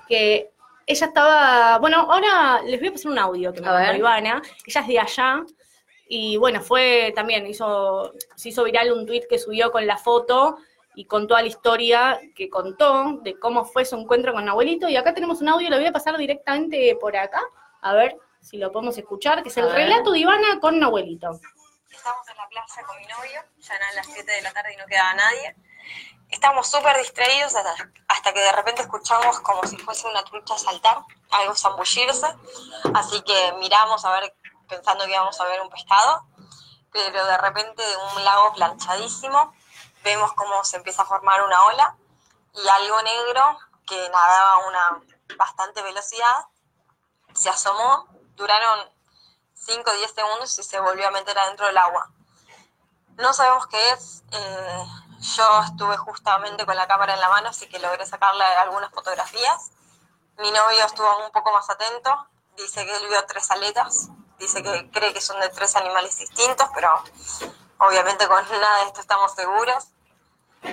[0.09, 0.51] que
[0.87, 3.97] ella estaba, bueno, ahora les voy a pasar un audio que me mandó.
[3.97, 5.45] Ivana, ella es de allá,
[6.07, 10.59] Y bueno, fue también, hizo, se hizo viral un tweet que subió con la foto
[10.95, 14.89] y con toda la historia que contó de cómo fue su encuentro con Abuelito.
[14.89, 17.43] Y acá tenemos un audio, lo voy a pasar directamente por acá,
[17.81, 21.41] a ver si lo podemos escuchar, que es el relato de Ivana con Abuelito.
[21.97, 24.77] Estamos en la plaza con mi novio, ya eran las 7 de la tarde y
[24.77, 25.57] no quedaba nadie.
[26.29, 27.75] Estábamos súper distraídos hasta,
[28.09, 30.99] hasta que de repente escuchamos como si fuese una trucha saltar,
[31.31, 32.27] algo zambullirse.
[32.95, 34.35] Así que miramos a ver,
[34.69, 36.27] pensando que íbamos a ver un pescado,
[36.93, 39.55] pero de repente de un lago planchadísimo
[40.03, 41.97] vemos cómo se empieza a formar una ola
[42.55, 45.03] y algo negro que nadaba a una
[45.37, 46.47] bastante velocidad
[47.35, 48.94] se asomó, duraron
[49.65, 52.11] 5 o 10 segundos y se volvió a meter adentro del agua.
[53.17, 54.23] No sabemos qué es.
[54.33, 54.85] eh,
[55.37, 59.71] yo estuve justamente con la cámara en la mano, así que logré sacarle algunas fotografías.
[60.39, 62.27] Mi novio estuvo un poco más atento.
[62.57, 64.09] Dice que él vio tres aletas.
[64.39, 67.03] Dice que cree que son de tres animales distintos, pero
[67.79, 69.87] obviamente con nada de esto estamos seguros.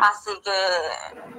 [0.02, 0.68] Así que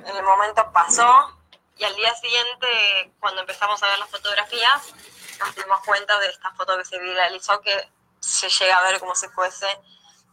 [0.07, 1.37] el momento pasó
[1.77, 4.83] y al día siguiente, cuando empezamos a ver las fotografías,
[5.45, 9.15] nos dimos cuenta de esta foto que se viralizó que se llega a ver como
[9.15, 9.67] si fuese,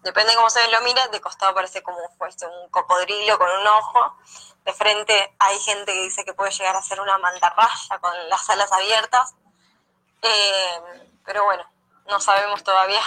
[0.01, 3.67] depende de cómo se lo mira, de costado parece como fuese un cocodrilo con un
[3.67, 4.17] ojo,
[4.63, 8.49] de frente hay gente que dice que puede llegar a ser una mantarraya con las
[8.49, 9.35] alas abiertas,
[10.21, 11.63] Eh, pero bueno,
[12.07, 13.01] no sabemos todavía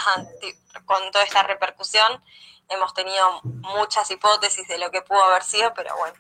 [0.87, 2.25] con toda esta repercusión,
[2.69, 6.15] hemos tenido muchas hipótesis de lo que pudo haber sido, pero bueno,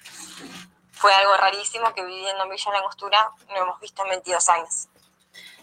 [0.93, 4.89] fue algo rarísimo que viviendo en Villa Langostura no hemos visto en 22 años.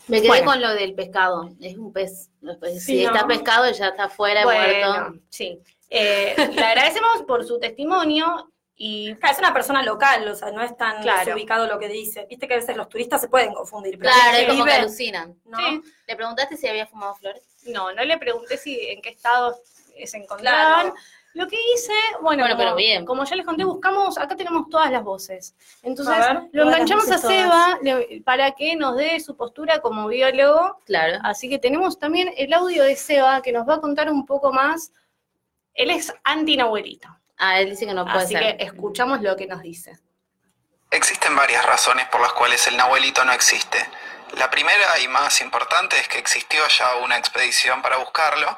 [0.10, 0.46] Me quedé Bueno.
[0.46, 1.50] con lo del pescado.
[1.62, 2.30] Es un pez.
[2.74, 3.28] Si Sí, está ¿no?
[3.28, 5.20] pescado ya está fuera, Bueno, muerto.
[5.30, 5.60] sí.
[5.90, 10.76] Eh, le agradecemos por su testimonio y Es una persona local, o sea, no es
[10.78, 11.26] tan Claro.
[11.26, 12.26] desubicado lo que dice.
[12.30, 13.98] Viste que a veces los turistas se pueden confundir.
[14.00, 15.36] pero Claro, es como que alucinan.
[15.46, 15.58] ¿no?
[15.58, 15.82] Sí.
[16.08, 17.44] ¿Le preguntaste si había fumado flores?
[17.68, 19.58] no, no le pregunté si en qué estado
[20.06, 20.92] se encontraban.
[20.92, 20.96] Claro.
[21.34, 23.06] Lo que hice, bueno, Bueno, como, pero bien.
[23.06, 25.56] como ya les conté, buscamos, acá tenemos todas las voces.
[25.84, 27.18] Entonces, A ver, lo enganchamos a.
[27.20, 30.80] Seba le- para que nos dé su postura como biólogo.
[30.86, 31.20] Claro.
[31.24, 34.52] Así que tenemos también el audio de Seba que nos va a contar un poco
[34.52, 34.92] más.
[35.76, 37.08] Él es anti-nahuelito.
[37.38, 38.58] Ah, él dice que no puede Así ser.
[38.58, 39.98] que escuchamos lo que nos dice.
[40.92, 43.78] Existen varias razones por las cuales el Nahuelito no existe.
[44.38, 48.58] La primera y más importante es que existió ya una expedición para buscarlo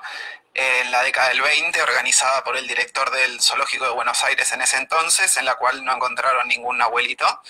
[0.53, 4.61] en la década del 20 organizada por el director del Zoológico de Buenos Aires en
[4.61, 7.41] ese entonces, en la cual no encontraron ningún Nahuelito.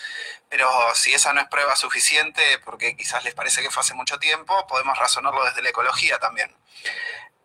[0.50, 4.20] Pero si esa no es prueba suficiente, porque quizás les parece que fue hace mucho
[4.20, 6.56] tiempo, podemos razonarlo desde la ecología también.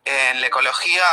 [0.05, 1.03] En la ecología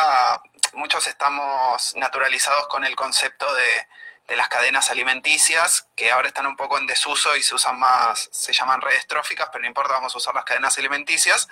[0.74, 3.87] muchos estamos naturalizados con el concepto de,
[4.26, 8.30] de las cadenas alimenticias, que ahora están un poco en desuso y se usan más,
[8.32, 11.46] se llaman redes tróficas, pero no importa, vamos a usar las cadenas alimenticias.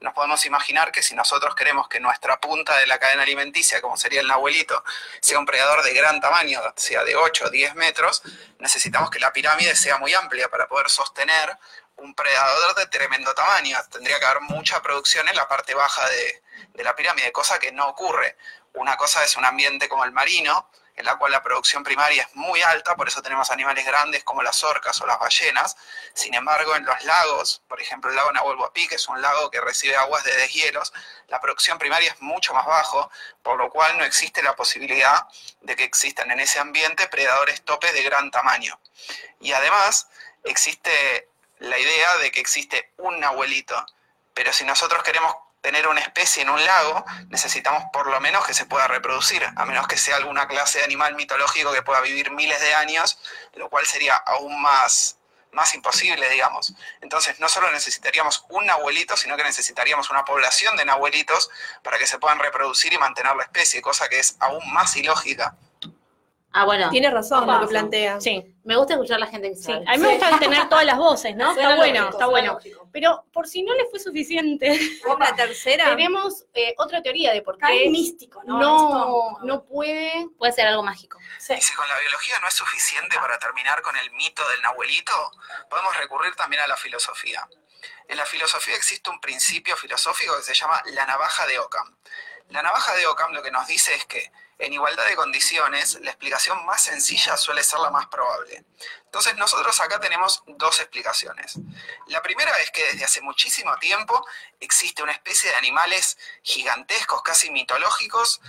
[0.00, 3.96] Nos podemos imaginar que si nosotros queremos que nuestra punta de la cadena alimenticia, como
[3.96, 4.84] sería el nahuelito,
[5.20, 8.22] sea un predador de gran tamaño, sea de 8 o 10 metros,
[8.58, 11.56] necesitamos que la pirámide sea muy amplia para poder sostener
[11.96, 13.78] un predador de tremendo tamaño.
[13.90, 16.42] Tendría que haber mucha producción en la parte baja de,
[16.74, 18.36] de la pirámide, cosa que no ocurre.
[18.74, 22.34] Una cosa es un ambiente como el marino, en la cual la producción primaria es
[22.34, 25.76] muy alta, por eso tenemos animales grandes como las orcas o las ballenas.
[26.12, 29.48] Sin embargo, en los lagos, por ejemplo, el lago Nahuel Huapi, que es un lago
[29.48, 30.92] que recibe aguas de deshielos,
[31.28, 33.10] la producción primaria es mucho más bajo,
[33.42, 35.28] por lo cual no existe la posibilidad
[35.60, 38.80] de que existan en ese ambiente predadores topes de gran tamaño.
[39.38, 40.08] Y además,
[40.42, 41.28] existe
[41.60, 43.86] la idea de que existe un abuelito,
[44.34, 48.54] pero si nosotros queremos tener una especie en un lago, necesitamos por lo menos que
[48.54, 52.30] se pueda reproducir, a menos que sea alguna clase de animal mitológico que pueda vivir
[52.30, 53.18] miles de años,
[53.54, 55.18] lo cual sería aún más,
[55.52, 56.74] más imposible, digamos.
[57.00, 61.50] Entonces, no solo necesitaríamos un abuelito, sino que necesitaríamos una población de nahuelitos
[61.82, 65.56] para que se puedan reproducir y mantener la especie, cosa que es aún más ilógica.
[66.52, 66.88] Ah, bueno.
[66.90, 68.20] Tiene razón lo que plantea.
[68.20, 69.62] Sí, Me gusta escuchar a la gente que sí.
[69.62, 69.82] sabe.
[69.88, 71.54] A mí me gusta tener todas las voces, ¿no?
[71.54, 72.52] Suena Está bueno, lógico, está bueno.
[72.52, 72.88] lógico.
[72.92, 74.78] Pero por si no les fue suficiente,
[75.18, 75.86] La tercera.
[75.86, 78.58] tenemos eh, otra teoría de por qué místico, ¿no?
[78.58, 78.76] no,
[79.32, 80.28] Esto- no puede.
[80.36, 81.18] Puede ser algo mágico.
[81.38, 81.54] Sí.
[81.54, 85.14] Y si con la biología no es suficiente para terminar con el mito del nahuelito,
[85.70, 87.48] podemos recurrir también a la filosofía.
[88.06, 91.96] En la filosofía existe un principio filosófico que se llama la navaja de Occam.
[92.50, 96.10] La navaja de Occam lo que nos dice es que en igualdad de condiciones, la
[96.10, 98.64] explicación más sencilla suele ser la más probable.
[99.04, 101.54] Entonces nosotros acá tenemos dos explicaciones.
[102.06, 104.26] La primera es que desde hace muchísimo tiempo
[104.60, 108.40] existe una especie de animales gigantescos, casi mitológicos,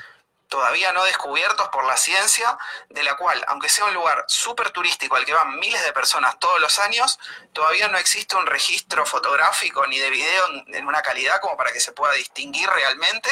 [0.50, 2.58] todavía no descubiertos por la ciencia,
[2.90, 6.40] de la cual, aunque sea un lugar súper turístico al que van miles de personas
[6.40, 7.20] todos los años,
[7.54, 11.80] todavía no existe un registro fotográfico ni de video en- una calidad como para que
[11.80, 13.30] se pueda distinguir realmente,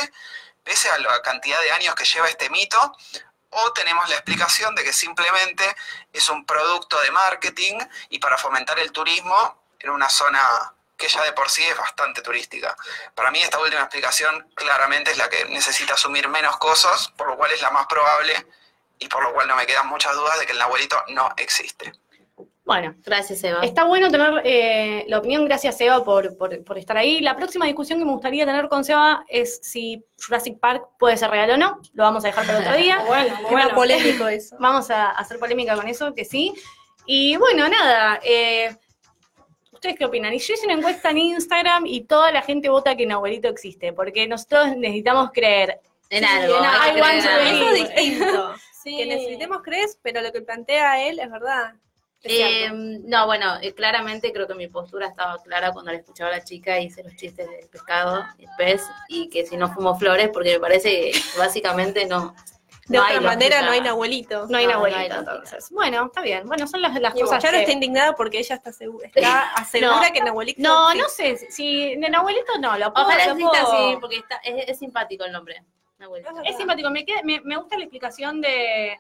[0.68, 2.78] pese a la cantidad de años que lleva este mito,
[3.50, 5.64] o tenemos la explicación de que simplemente
[6.12, 10.44] es un producto de marketing y para fomentar el turismo en una zona
[10.98, 12.76] que ya de por sí es bastante turística.
[13.16, 17.38] Para mí esta última explicación claramente es la que necesita asumir menos cosas, por lo
[17.38, 18.46] cual es la más probable
[19.00, 21.94] y por lo cual no me quedan muchas dudas de que el abuelito no existe.
[22.68, 23.62] Bueno, Gracias, Eva.
[23.64, 27.22] Está bueno tener eh, la opinión, gracias Seba por, por, por estar ahí.
[27.22, 31.32] La próxima discusión que me gustaría tener con Seba es si Jurassic Park puede ser
[31.32, 31.80] real o no.
[31.94, 33.02] Lo vamos a dejar para otro día.
[33.08, 33.70] Bueno, bueno.
[33.74, 34.58] polémico eso.
[34.60, 36.54] Vamos a hacer polémica con eso, que sí.
[37.06, 38.20] Y bueno, nada.
[38.22, 38.76] eh,
[39.72, 40.34] ¿Ustedes qué opinan?
[40.34, 43.94] Y yo hice una encuesta en Instagram y toda la gente vota que Nahuelito existe,
[43.94, 45.80] porque nosotros necesitamos creer.
[46.10, 46.58] En Sí, algo.
[46.58, 47.70] en hay algo, que creer en algo algo.
[47.70, 48.56] Eso es distinto.
[48.84, 48.98] Sí.
[48.98, 51.74] Que necesitemos crees, pero lo que plantea él es verdad.
[52.24, 52.30] Eh,
[52.68, 52.76] cierto.
[53.08, 56.44] no, bueno, eh, claramente creo que mi postura estaba clara cuando le escuchaba a la
[56.44, 60.30] chica y hice los chistes del pescado, el pez, y que si no fumo flores,
[60.34, 62.36] porque me parece que básicamente no.
[62.88, 64.48] De no otra hay manera, no hay Nahuelito.
[64.48, 65.32] No hay No, no Nahuelito, hay lógica.
[65.32, 65.70] entonces.
[65.72, 66.48] Bueno, está bien.
[66.48, 67.60] Bueno, son las, las Y cosas Charo que...
[67.64, 70.14] está indignada porque ella está, segura, está asegura No.
[70.14, 71.34] que Nahuelito No, existe.
[71.34, 71.52] no sé.
[71.52, 73.06] Si de Nahuelito no, lo puedo...
[73.08, 75.64] Ojalá lo exista puedo- así, porque está, es, es simpático el nombre.
[76.00, 76.32] Nahuelito.
[76.46, 78.98] Es simpático, me, queda- me, me gusta la explicación de.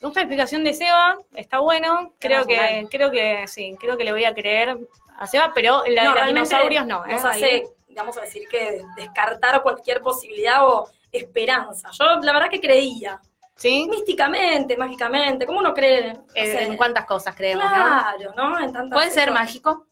[0.00, 2.14] Me gusta la explicación de Seba, está bueno.
[2.18, 4.78] Creo que, creo que sí, creo que le voy a creer
[5.18, 7.04] a Seba, pero la de los dinosaurios no.
[7.04, 7.12] ¿eh?
[7.12, 11.90] Nos hace, digamos a decir que descartar cualquier posibilidad o esperanza.
[11.92, 13.20] Yo la verdad que creía.
[13.56, 13.86] ¿Sí?
[13.90, 16.14] Místicamente, mágicamente, ¿cómo uno cree?
[16.14, 16.62] No Eh, sé.
[16.62, 17.62] en cuántas cosas creemos.
[17.68, 18.58] Claro, ¿no?
[18.58, 19.86] En tantas ¿Puede ser mágico?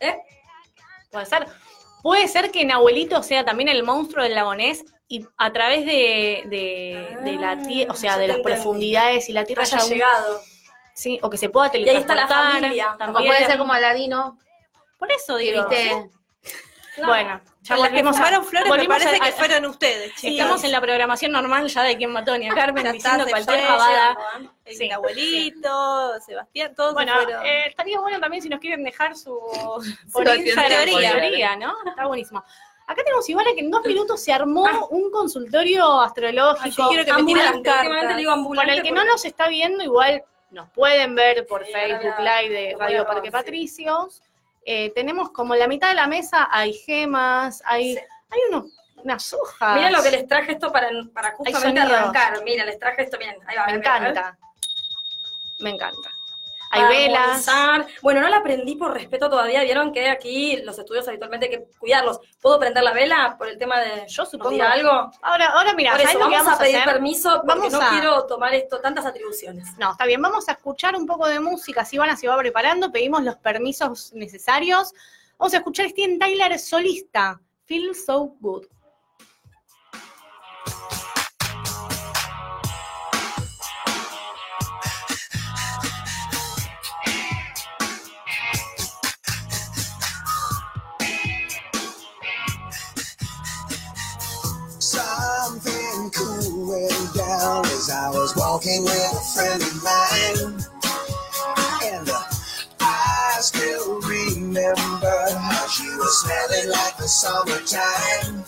[0.00, 0.16] ¿Eh?
[1.10, 1.46] Puede ser.
[2.02, 4.82] Puede ser que Nahuelito sea también el monstruo del lagonés
[5.16, 9.32] y a través de, de, de la tierra, o sea, Ah, de las profundidades y
[9.32, 10.40] la tierra Haya llegado.
[10.94, 12.72] sí, o que se pueda Y ahí está la teletransportar.
[12.94, 13.26] O también.
[13.32, 14.38] puede ser como Aladino,
[14.98, 15.68] Por eso digo.
[15.68, 16.10] viste.
[17.04, 20.30] Bueno, ya las que a- fumaron flores me parece a- que fueron ustedes, chicos.
[20.38, 24.48] Estamos en la programación normal ya de quien mató a Carmen diciendo cualquier llegando, ¿eh?
[24.64, 27.44] El Sí, abuelito, Sebastián, todos Bueno, fueron.
[27.44, 29.36] eh, estaría bueno también si nos quieren dejar su
[30.12, 31.10] por Su Instagram teoría.
[31.12, 31.74] teoría, ¿no?
[31.84, 32.44] Está buenísimo.
[32.86, 37.04] Acá tenemos igual a que en dos minutos se armó un consultorio Ay, astrológico yo
[37.04, 37.70] que Ambulante,
[38.16, 42.14] digo ambulante el que no nos está viendo, igual nos pueden ver por Sí, Facebook
[42.18, 43.30] Live de Radio Parque.
[43.30, 44.22] Patricios.
[44.66, 47.96] Eh, tenemos como la mitad de la mesa hay gemas, hay,
[48.30, 49.76] hay unos, unas hojas.
[49.76, 52.42] Miren lo que les traje esto para, para justamente arrancar.
[52.44, 53.66] Miren, les traje esto, miren, ahí va.
[53.66, 54.38] Me encanta.
[55.60, 56.10] Me encanta.
[56.74, 57.46] Hay Para velas.
[58.02, 59.62] Bueno, no la prendí por respeto todavía.
[59.62, 62.18] Vieron que aquí los estudios habitualmente hay que cuidarlos.
[62.40, 64.62] ¿Puedo prender la vela por el tema de Yo ¿nos supongo.
[64.62, 65.10] algo?
[65.22, 67.90] Ahora, ahora mira, por ¿sabes eso, vamos, vamos a pedir permiso porque Vamos no a-
[67.90, 69.68] quiero tomar esto tantas atribuciones.
[69.78, 72.90] No, está bien, vamos a escuchar un poco de música, si Ivana se va preparando,
[72.90, 74.92] pedimos los permisos necesarios.
[75.38, 78.66] Vamos a escuchar Steven Tyler solista, Feel So Good.
[98.64, 100.64] Walking with a friend of mine.
[101.82, 102.22] And uh,
[102.80, 108.44] I still remember how she was smelling like the summertime.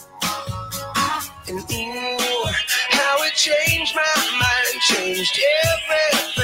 [1.48, 2.46] And ooh,
[2.90, 6.35] how it changed my mind, changed everything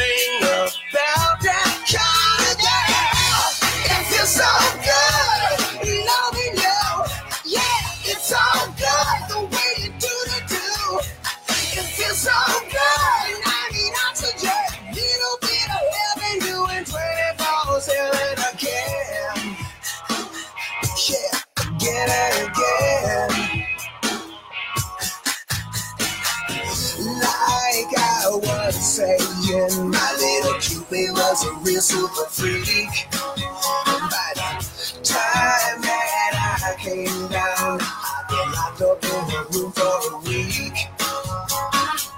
[29.78, 33.08] my little Cupid was a real super freak.
[33.10, 39.98] By the time that I came down, I've been locked up in her room for
[40.12, 40.88] a week.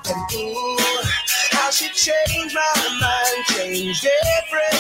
[0.06, 0.76] And ooh,
[1.52, 4.73] how she changed my mind, changed everything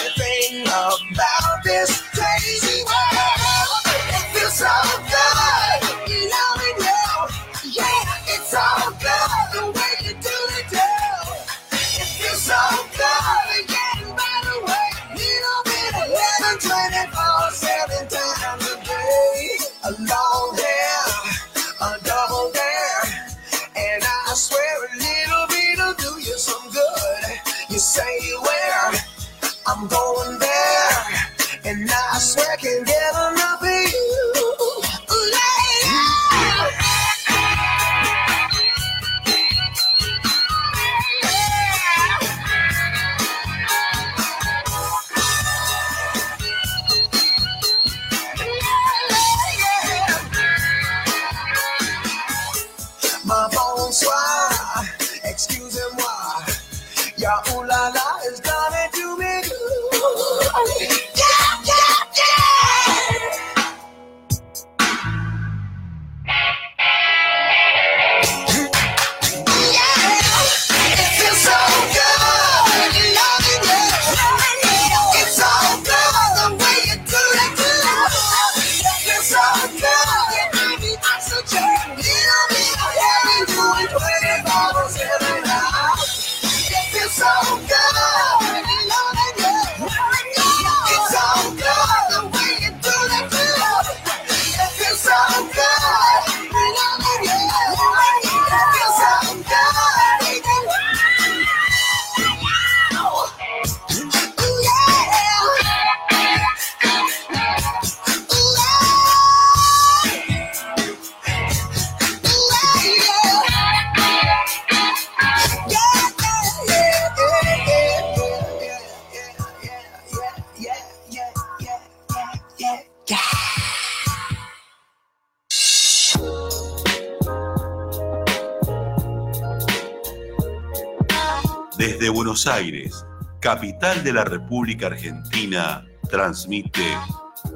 [132.46, 133.06] Aires,
[133.40, 136.96] capital de la República Argentina, transmite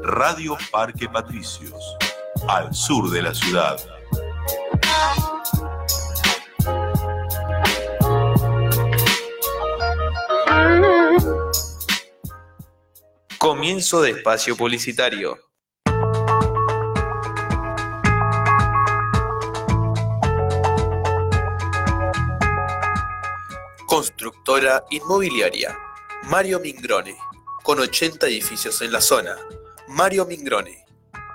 [0.03, 1.97] Radio Parque Patricios,
[2.49, 3.77] al sur de la ciudad.
[13.39, 15.48] Comienzo de espacio publicitario.
[24.89, 25.79] Inmobiliaria.
[26.23, 27.15] Mario Mingrone.
[27.63, 29.37] Con 80 edificios en la zona.
[29.89, 30.87] Mario Mingrone.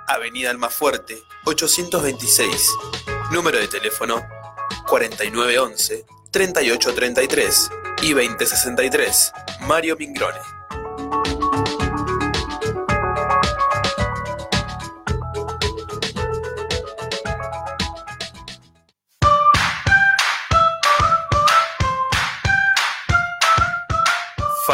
[0.08, 2.72] Avenida Almafuerte, 826.
[3.30, 4.20] Número de teléfono
[4.88, 7.70] 4911 3833
[8.02, 9.32] y 2063.
[9.60, 10.53] Mario Mingrone.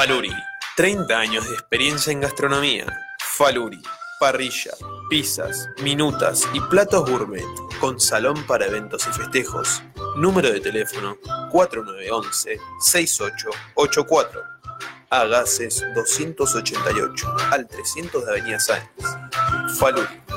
[0.00, 0.32] Faluri,
[0.76, 2.86] 30 años de experiencia en gastronomía.
[3.18, 3.82] Faluri,
[4.18, 4.72] parrilla,
[5.10, 7.44] pizzas, minutas y platos gourmet,
[7.82, 9.82] con salón para eventos y festejos.
[10.16, 11.18] Número de teléfono
[11.52, 14.42] 4911-6884.
[15.10, 18.88] Agases 288 al 300 de Avenida Sáenz.
[19.78, 20.29] Faluri.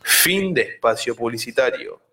[0.02, 2.07] Fin de espacio publicitario.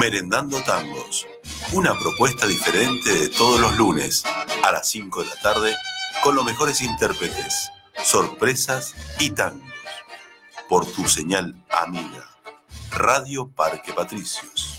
[0.00, 1.26] Merendando Tangos,
[1.74, 4.24] una propuesta diferente de todos los lunes
[4.64, 5.74] a las 5 de la tarde
[6.24, 7.70] con los mejores intérpretes,
[8.02, 9.70] sorpresas y tangos.
[10.70, 12.26] Por tu señal amiga,
[12.90, 14.78] Radio Parque Patricios.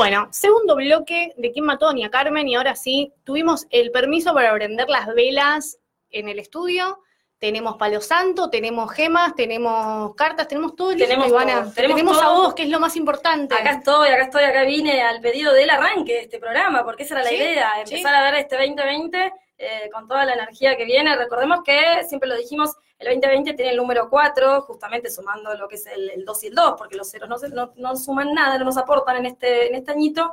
[0.00, 4.32] Bueno, segundo bloque de quién mató a Doña Carmen y ahora sí, tuvimos el permiso
[4.32, 5.78] para prender las velas
[6.10, 7.00] en el estudio.
[7.38, 11.64] Tenemos palo santo, tenemos gemas, tenemos cartas, tenemos todo listo, Tenemos Ivana.
[11.64, 13.54] todo, tenemos tenemos a vos, que es lo más importante.
[13.54, 17.16] Acá estoy, acá estoy, acá vine al pedido del arranque de este programa, porque esa
[17.16, 17.92] era la Sí, idea, sí.
[17.94, 19.32] empezar a ver este 2020
[19.62, 21.14] eh, con toda la energía que viene.
[21.16, 25.74] Recordemos que, siempre lo dijimos, el 2020 tiene el número 4, justamente sumando lo que
[25.74, 28.56] es el, el 2 y el 2, porque los ceros no, no, no suman nada,
[28.56, 30.32] no nos aportan en este, en este añito.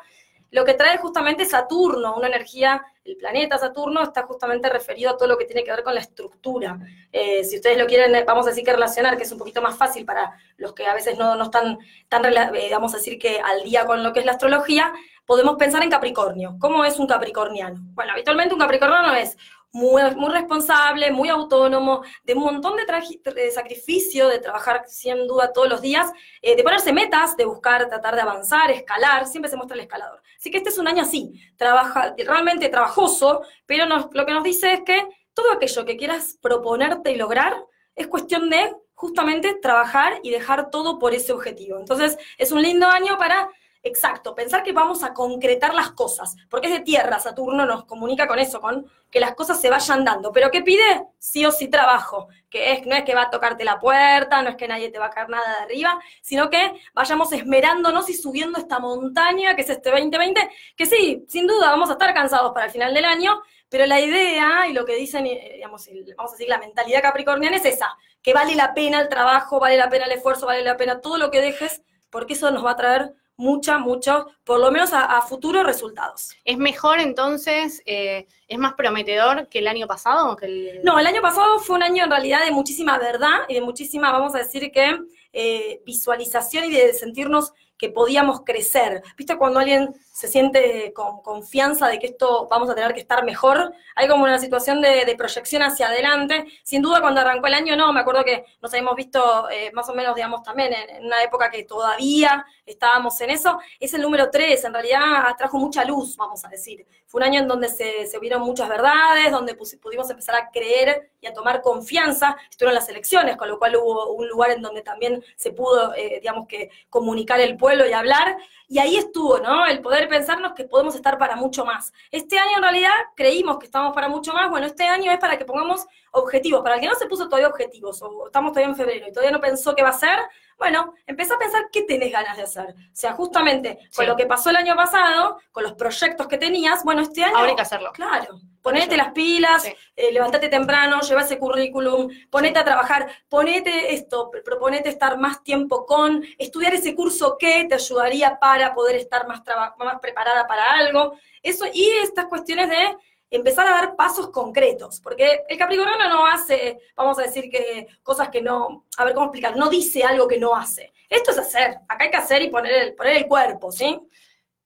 [0.52, 5.28] Lo que trae justamente Saturno, una energía, el planeta Saturno está justamente referido a todo
[5.28, 6.80] lo que tiene que ver con la estructura.
[7.12, 9.78] Eh, si ustedes lo quieren, vamos a decir que relacionar, que es un poquito más
[9.78, 11.78] fácil para los que a veces no, no están
[12.10, 14.94] tan, eh, vamos a decir que al día con lo que es la astrología,
[15.26, 16.56] podemos pensar en Capricornio.
[16.60, 17.80] ¿Cómo es un capricorniano?
[17.94, 19.38] Bueno, habitualmente un capricorniano es
[19.72, 20.02] muy,
[20.32, 25.82] responsable, muy autónomo, de un montón de, de sacrificio, de trabajar sin duda todos los
[25.82, 26.12] días,
[26.42, 30.22] eh, de ponerse metas, de buscar, tratar de avanzar, escalar, siempre se muestra el escalador.
[30.38, 34.74] Así que este es un año así, trabaja, realmente trabajoso, pero lo que nos dice
[34.74, 37.56] es que todo aquello que quieras proponerte y lograr
[37.96, 41.78] es cuestión de justamente trabajar y dejar todo por ese objetivo.
[41.78, 43.48] Entonces, es un lindo año para
[43.84, 48.28] Exacto, pensar que vamos a concretar las cosas, porque es de tierra, Saturno nos comunica
[48.28, 50.32] con eso, con que las cosas se vayan dando.
[50.32, 51.06] Pero ¿qué pide?
[51.20, 54.50] Sí o sí trabajo, que es, no es que va a tocarte la puerta, no
[54.50, 58.14] es que nadie te va a caer nada de arriba, sino que vayamos esmerándonos y
[58.14, 62.52] subiendo esta montaña que es este 2020, que sí, sin duda vamos a estar cansados
[62.54, 66.32] para el final del año, pero la idea y lo que dicen, eh, digamos, vamos
[66.32, 69.90] a decir, la mentalidad capricorniana es esa, que vale la pena el trabajo, vale la
[69.90, 72.76] pena el esfuerzo, vale la pena todo lo que dejes, porque eso nos va a
[72.76, 76.32] traer mucha, mucho, por lo menos a, a futuros resultados.
[76.44, 80.36] ¿Es mejor entonces, eh, es más prometedor que el año pasado?
[80.36, 80.82] Que el...
[80.84, 84.12] No, el año pasado fue un año en realidad de muchísima verdad y de muchísima,
[84.12, 84.98] vamos a decir que,
[85.34, 89.04] eh, visualización y de sentirnos que podíamos crecer.
[89.18, 93.24] ¿Viste cuando alguien se siente con confianza de que esto vamos a tener que estar
[93.24, 93.74] mejor?
[93.96, 96.46] Hay como una situación de, proyección hacia adelante.
[96.64, 99.90] Sin duda cuando arrancó el año, no, me acuerdo que nos habíamos visto eh, más
[99.90, 103.60] o menos, digamos, también en, en una época que todavía estábamos en eso.
[103.80, 106.86] Es el número 3, en realidad trajo mucha luz, vamos a decir.
[107.06, 111.10] Fue un año en donde se, se vieron muchas verdades, donde pudimos empezar a creer
[111.22, 112.36] y a tomar confianza.
[112.50, 116.20] Estuvieron las elecciones, con lo cual hubo un lugar en donde también se pudo, eh,
[116.22, 118.38] digamos que, comunicar el pueblo y hablar.
[118.70, 119.66] Y ahí estuvo, ¿no?
[119.66, 121.94] El poder pensarnos que podemos estar para mucho más.
[122.12, 124.50] Este año en realidad creímos que estamos para mucho más.
[124.50, 126.62] Bueno, este año es para que pongamos objetivos.
[126.62, 129.32] Para el que no se puso todavía objetivos, o estamos todavía en febrero y todavía
[129.32, 130.20] no pensó qué va a hacer,
[130.58, 132.70] bueno, empezá a pensar qué tenés ganas de hacer.
[132.70, 136.84] O sea, justamente con lo que pasó el año pasado, con los proyectos que tenías,
[136.84, 137.38] bueno, este año...
[137.38, 137.92] Ahora hay que hacerlo.
[137.94, 138.40] Claro.
[138.68, 139.74] Ponete las pilas, Sí.
[139.96, 145.42] eh, levantate temprano, lleva ese currículum, ponete a trabajar, ponete esto, pr- proponete estar más
[145.42, 149.42] tiempo con, estudiar ese curso que te ayudaría para poder estar más,
[149.78, 151.14] más preparada para algo.
[151.42, 152.98] Eso, y estas cuestiones de
[153.32, 158.28] empezar a dar pasos concretos, porque el Capricornio no hace, vamos a decir que cosas
[158.28, 160.92] que no, a ver cómo explicar, no dice algo que no hace.
[161.08, 163.98] Esto es hacer, acá hay que hacer y poner el, poner el cuerpo, ¿sí?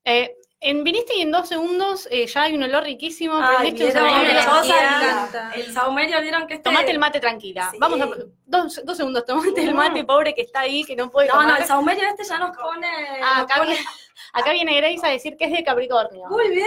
[0.04, 3.34] Eh, en viniste y en dos segundos eh, ya hay un olor riquísimo.
[3.42, 4.40] Ay, prendiste un saumerio.
[5.56, 6.64] el- saumerio, vieron que este...
[6.70, 7.68] Tomate el mate tranquila.
[7.72, 7.78] Sí.
[7.80, 8.08] Vamos a.
[8.46, 11.56] Dos, dos segundos, tomate el mate pobre que está ahí, que no puede No, no,
[11.56, 12.88] el saumerio este ya nos pone...
[13.24, 13.86] Ah, nos acá, pone- viene,
[14.34, 16.28] acá viene Grace a decir que es de Capricornio.
[16.30, 16.66] Muy bien,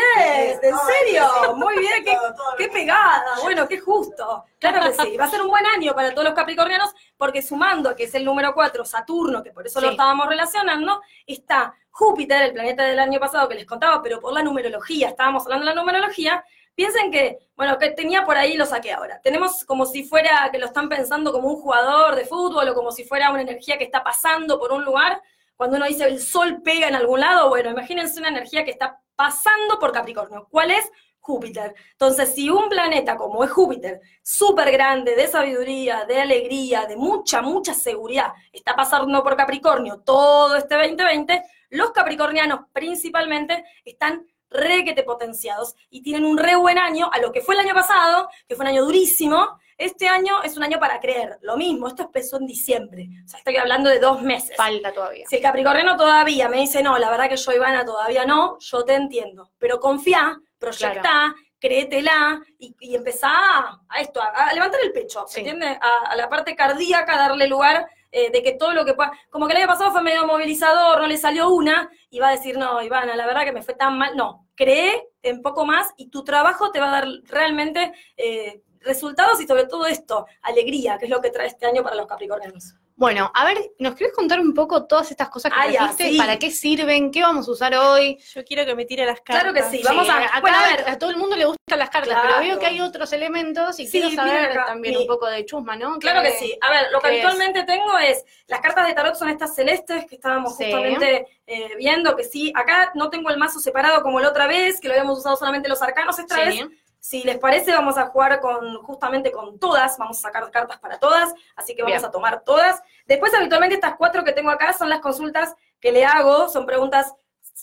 [0.63, 2.17] en serio, muy bien, qué,
[2.59, 4.45] qué pegada, bueno, qué justo.
[4.59, 7.95] Claro que sí, va a ser un buen año para todos los capricornianos, porque sumando,
[7.95, 12.53] que es el número 4, Saturno, que por eso lo estábamos relacionando, está Júpiter, el
[12.53, 15.81] planeta del año pasado que les contaba, pero por la numerología, estábamos hablando de la
[15.81, 19.21] numerología, piensen que, bueno, que tenía por ahí, lo saqué ahora.
[19.23, 22.91] Tenemos como si fuera que lo están pensando como un jugador de fútbol o como
[22.91, 25.23] si fuera una energía que está pasando por un lugar.
[25.55, 29.01] Cuando uno dice el sol pega en algún lado, bueno, imagínense una energía que está
[29.15, 30.49] pasando por Capricornio.
[30.51, 30.91] ¿Cuál es?
[31.21, 31.77] Júpiter.
[31.93, 37.41] Entonces, si un planeta como es Júpiter, súper grande, de sabiduría, de alegría, de mucha,
[37.41, 41.43] mucha seguridad, está pasando por Capricornio todo este 2020,
[41.75, 47.41] los capricornianos principalmente están requete potenciados y tienen un re buen año a lo que
[47.41, 49.59] fue el año pasado, que fue un año durísimo.
[49.77, 51.39] Este año es un año para creer.
[51.43, 53.09] Lo mismo, esto empezó en diciembre.
[53.25, 54.57] O sea, estoy hablando de dos meses.
[54.57, 55.27] Falta todavía.
[55.29, 58.85] Si el Capricorniano todavía me dice, no, la verdad que yo, Ivana, todavía no, yo
[58.85, 59.51] te entiendo.
[59.59, 65.25] Pero confía, proyectá, créetela y, y empezá a, a esto, a, a levantar el pecho,
[65.27, 65.41] Sí.
[65.41, 65.77] ¿entiendes?
[65.81, 69.11] A, a la parte cardíaca, darle lugar eh, de que todo lo que pueda.
[69.29, 72.31] Como que el año pasado fue medio movilizador, no le salió una, y va a
[72.31, 74.17] decir, no, Ivana, la verdad que me fue tan mal.
[74.17, 79.41] No, cree en poco más y tu trabajo te va a dar realmente eh, resultados
[79.41, 82.77] y sobre todo esto, alegría, que es lo que trae este año para los capricornianos.
[82.97, 86.11] Bueno, a ver, ¿nos querés contar un poco todas estas cosas que Ah, ya, trajiste?
[86.11, 86.17] sí.
[86.17, 87.11] ¿Para qué sirven?
[87.11, 88.19] ¿Qué vamos a usar hoy?
[88.33, 89.43] Yo quiero que me tire las cartas.
[89.43, 90.17] Claro que sí, vamos a...
[90.25, 92.29] acá bueno, a ver, a todo el mundo le gustan las cartas, Claro.
[92.39, 95.45] pero veo que hay otros elementos y Sí, quiero saber también mi- un poco de
[95.45, 95.99] chusma, ¿no?
[95.99, 96.59] Claro que ¿Qué- sí.
[96.61, 97.25] A ver, lo que qué es?
[97.25, 100.65] habitualmente tengo es, las cartas de tarot son estas celestes que estábamos Sí.
[100.65, 104.81] justamente eh, viendo, que sí, acá no tengo el mazo separado como la otra vez,
[104.81, 106.41] que lo habíamos usado solamente los arcanos esta Sí.
[106.61, 106.69] vez.
[107.07, 110.99] Si les parece, vamos a jugar con justamente con todas, vamos a sacar cartas para
[110.99, 112.03] todas, así que vamos Bien.
[112.07, 112.81] a tomar todas.
[113.05, 117.13] Después, habitualmente, estas cuatro que tengo acá son las consultas que le hago, son preguntas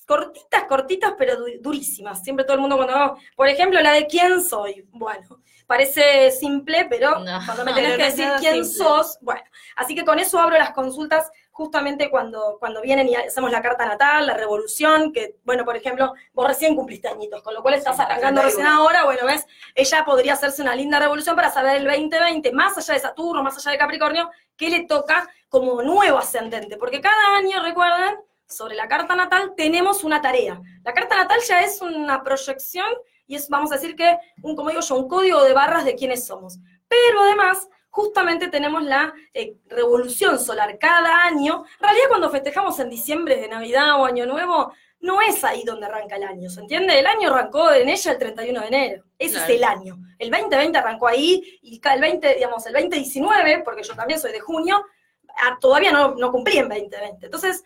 [0.06, 2.22] cortitas, cortitas, pero du- durísimas.
[2.24, 4.88] Siempre todo el mundo cuando, por ejemplo, la de quién soy.
[4.92, 7.40] Bueno, parece simple, pero No.
[7.44, 8.86] cuando me tenés que decir quién simple.
[8.86, 9.42] sos, bueno.
[9.76, 11.32] Así que con eso abro las consultas
[11.62, 16.16] justamente cuando, cuando vienen y hacemos la carta natal, la revolución, que, bueno, por ejemplo,
[16.34, 19.46] vos recién cumpliste añitos, con lo cual estás arrancando recién ahora, bueno, ves,
[19.76, 23.56] ella podría hacerse una linda revolución para saber el 2020, más allá de Saturno, más
[23.58, 28.16] allá de Capricornio, qué le toca como nuevo ascendente, porque cada año, recuerden,
[28.48, 30.60] sobre la carta natal tenemos una tarea.
[30.84, 32.88] La carta natal ya es una proyección
[33.28, 35.96] y es, vamos a decir que, un, como digo yo, un código de barras de
[35.96, 36.58] quiénes somos.
[36.88, 41.66] Pero además, justamente tenemos la eh, revolución solar cada año.
[41.80, 45.88] En realidad, cuando festejamos en diciembre de Navidad o Año Nuevo, no es ahí donde
[45.88, 46.98] arranca el año, ¿se entiende?
[46.98, 49.04] El año arrancó en ella el 31 de enero.
[49.18, 49.52] Ese Claro.
[49.52, 49.98] es el año.
[50.20, 54.40] El 2020 arrancó ahí y el 20, digamos, el 2019, porque yo también soy de
[54.40, 54.84] junio,
[55.38, 57.26] ah, todavía no, no cumplí en 2020.
[57.26, 57.64] Entonces,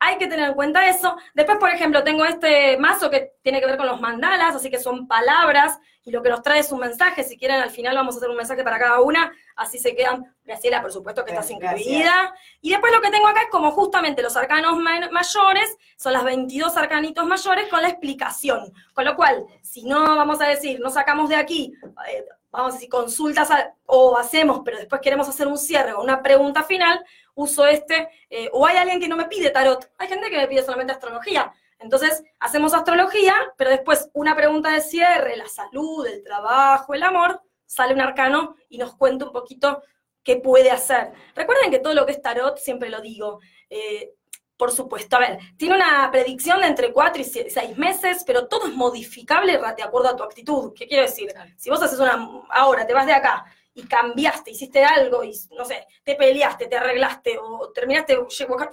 [0.00, 1.16] hay que tener en cuenta eso.
[1.34, 4.80] Después, por ejemplo, tengo este mazo que tiene que ver con los mandalas, así que
[4.80, 7.22] son palabras y lo que nos trae es un mensaje.
[7.24, 10.34] Si quieren, al final vamos a hacer un mensaje para cada una, así se quedan.
[10.44, 11.80] Graciela, por supuesto que estás Gracias.
[11.86, 12.34] incluida.
[12.60, 16.24] Y después lo que tengo acá es como justamente los arcanos ma- mayores, son las
[16.24, 18.72] 22 arcanitos mayores con la explicación.
[18.94, 21.72] Con lo cual, si no vamos a decir, no sacamos de aquí,
[22.08, 26.02] eh, vamos a decir, consultas a- o hacemos, pero después queremos hacer un cierre o
[26.02, 30.08] una pregunta final, uso este, eh, o hay alguien que no me pide tarot, hay
[30.08, 31.50] gente que me pide solamente astrología.
[31.82, 37.40] Entonces, hacemos astrología, pero después una pregunta de cierre, la salud, el trabajo, el amor,
[37.66, 39.82] sale un arcano y nos cuenta un poquito
[40.22, 41.12] qué puede hacer.
[41.34, 44.14] Recuerden que todo lo que es tarot, siempre lo digo, eh,
[44.56, 48.68] por supuesto, a ver, tiene una predicción de entre 4 y 6 meses, pero todo
[48.68, 50.72] es modificable de acuerdo a tu actitud.
[50.74, 51.34] ¿Qué quiero decir?
[51.56, 53.44] Si vos haces una, ahora te vas de acá
[53.74, 58.18] y cambiaste, hiciste algo y, no sé, te peleaste, te arreglaste o terminaste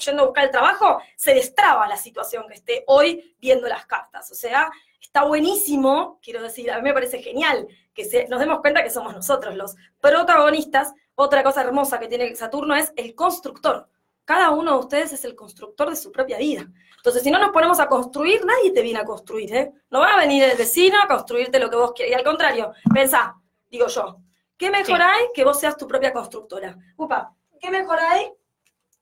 [0.06, 4.30] yendo a buscar el trabajo, se destraba la situación que esté hoy viendo las cartas.
[4.32, 4.70] O sea,
[5.02, 8.90] está buenísimo, quiero decir, a mí me parece genial que se- nos demos cuenta que
[8.90, 10.94] somos nosotros los protagonistas.
[11.16, 13.88] Otra cosa hermosa que tiene Saturno es el constructor.
[14.26, 16.68] Cada uno de ustedes es el constructor de su propia vida.
[16.98, 19.72] Entonces, si no nos ponemos a construir, nadie te viene a construir, ¿eh?
[19.90, 22.12] No va a venir el vecino a construirte lo que vos quieras.
[22.12, 23.36] Y al contrario, pensá,
[23.72, 24.18] digo yo,
[24.60, 25.02] ¿qué mejor Sí.
[25.04, 26.78] hay que vos seas tu propia constructora?
[26.98, 28.32] Upa, ¿qué mejor hay?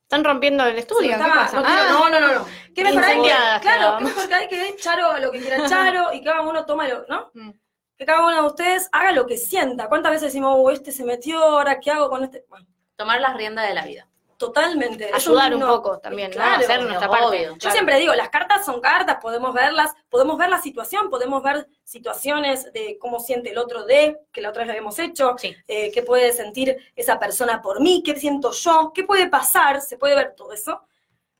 [0.02, 1.60] Están rompiendo el estudio, Sí, ¿qué está- pasa?
[1.60, 2.46] no, Ah, no, no, no, no.
[2.74, 6.12] ¿Qué mejor hay que, claro, qué mejor que hay que Charo lo que quiera Charo
[6.14, 7.30] y cada uno toma lo, ¿no?
[7.34, 7.50] Mm.
[7.98, 9.88] Que cada uno de ustedes haga lo que sienta.
[9.88, 12.46] ¿Cuántas veces decimos, "Uh, este se metió, ahora qué hago con este?
[12.48, 14.08] Bueno, Tomar las riendas de la vida.
[14.38, 15.10] Totalmente.
[15.12, 16.36] Ayudar un no- poco también, ¿no?
[16.36, 17.26] Claro, Hacer nuestra parte.
[17.26, 17.48] obvio.
[17.52, 17.74] Yo Claro.
[17.74, 22.72] siempre digo, las cartas son cartas, podemos verlas, podemos ver la situación, podemos ver situaciones
[22.72, 25.54] de cómo siente el otro de, que la otra vez lo habíamos hecho, Sí.
[25.66, 29.98] eh, qué puede sentir esa persona por mí, qué siento yo, qué puede pasar, se
[29.98, 30.80] puede ver todo eso.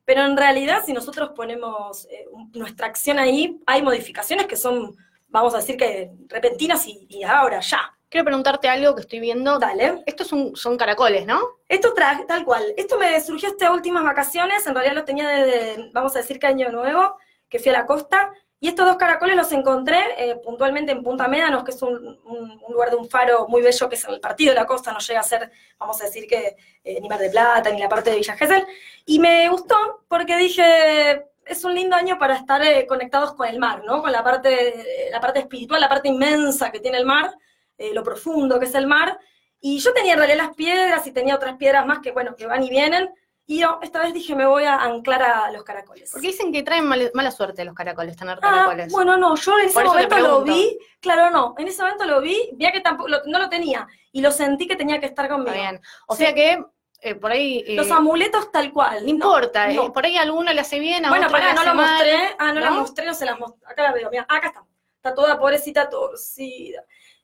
[0.05, 4.95] Pero en realidad, si nosotros ponemos eh, nuestra acción ahí, hay modificaciones que son,
[5.27, 7.95] vamos a decir que repentinas y, y ahora, ya.
[8.09, 9.59] Quiero preguntarte algo que estoy viendo.
[9.59, 10.03] Dale.
[10.05, 11.39] Estos son, son caracoles, ¿no?
[11.67, 12.63] Esto tra- tal cual.
[12.75, 16.47] Esto me surgió estas últimas vacaciones, en realidad los tenía desde, vamos a decir que
[16.47, 18.31] año nuevo, que fui a la costa,
[18.61, 22.61] y estos dos caracoles los encontré eh, puntualmente en Punta Médanos, que es un, un-
[22.65, 24.91] un lugar de un faro muy bello, que es en el partido de la costa,
[24.91, 27.87] no llega a ser, vamos a decir que eh, ni Mar de Plata, ni la
[27.87, 28.65] parte de Villa Gesell,
[29.05, 33.59] y me gustó porque dije, es un lindo año para estar eh, conectados con el
[33.59, 34.01] mar, ¿no?
[34.01, 37.33] Con la parte, la parte espiritual, la parte inmensa que tiene el mar,
[37.79, 39.17] eh, lo profundo que es el mar,
[39.59, 42.45] y yo tenía en realidad las piedras y tenía otras piedras más que, bueno, que
[42.45, 43.09] van y vienen.
[43.45, 46.11] Y yo esta vez dije, me voy a anclar a los caracoles.
[46.11, 48.91] Porque dicen que traen mal- mala suerte los caracoles, tener Ah, caracoles.
[48.91, 52.37] bueno, no, yo en ese momento lo vi, claro, no, en ese momento lo vi,
[52.53, 55.51] vi que tampoco, lo- no lo tenía, y lo sentí que tenía que estar conmigo.
[55.51, 55.81] Bien.
[56.07, 56.25] O Sí.
[56.25, 56.63] sea que
[57.01, 57.63] eh, por ahí.
[57.65, 59.03] eh, Los amuletos tal cual.
[59.03, 59.85] no importa, no.
[59.87, 61.69] eh, por ahí a alguno le hace bien, a Bueno, otro pará, le no hace
[61.69, 61.91] lo mal.
[61.93, 62.79] mostré, ah, no, la ¿no?
[62.81, 64.63] mostré, no se las mostré, acá la veo, mira, acá está,
[64.97, 66.83] está toda pobrecita torcida.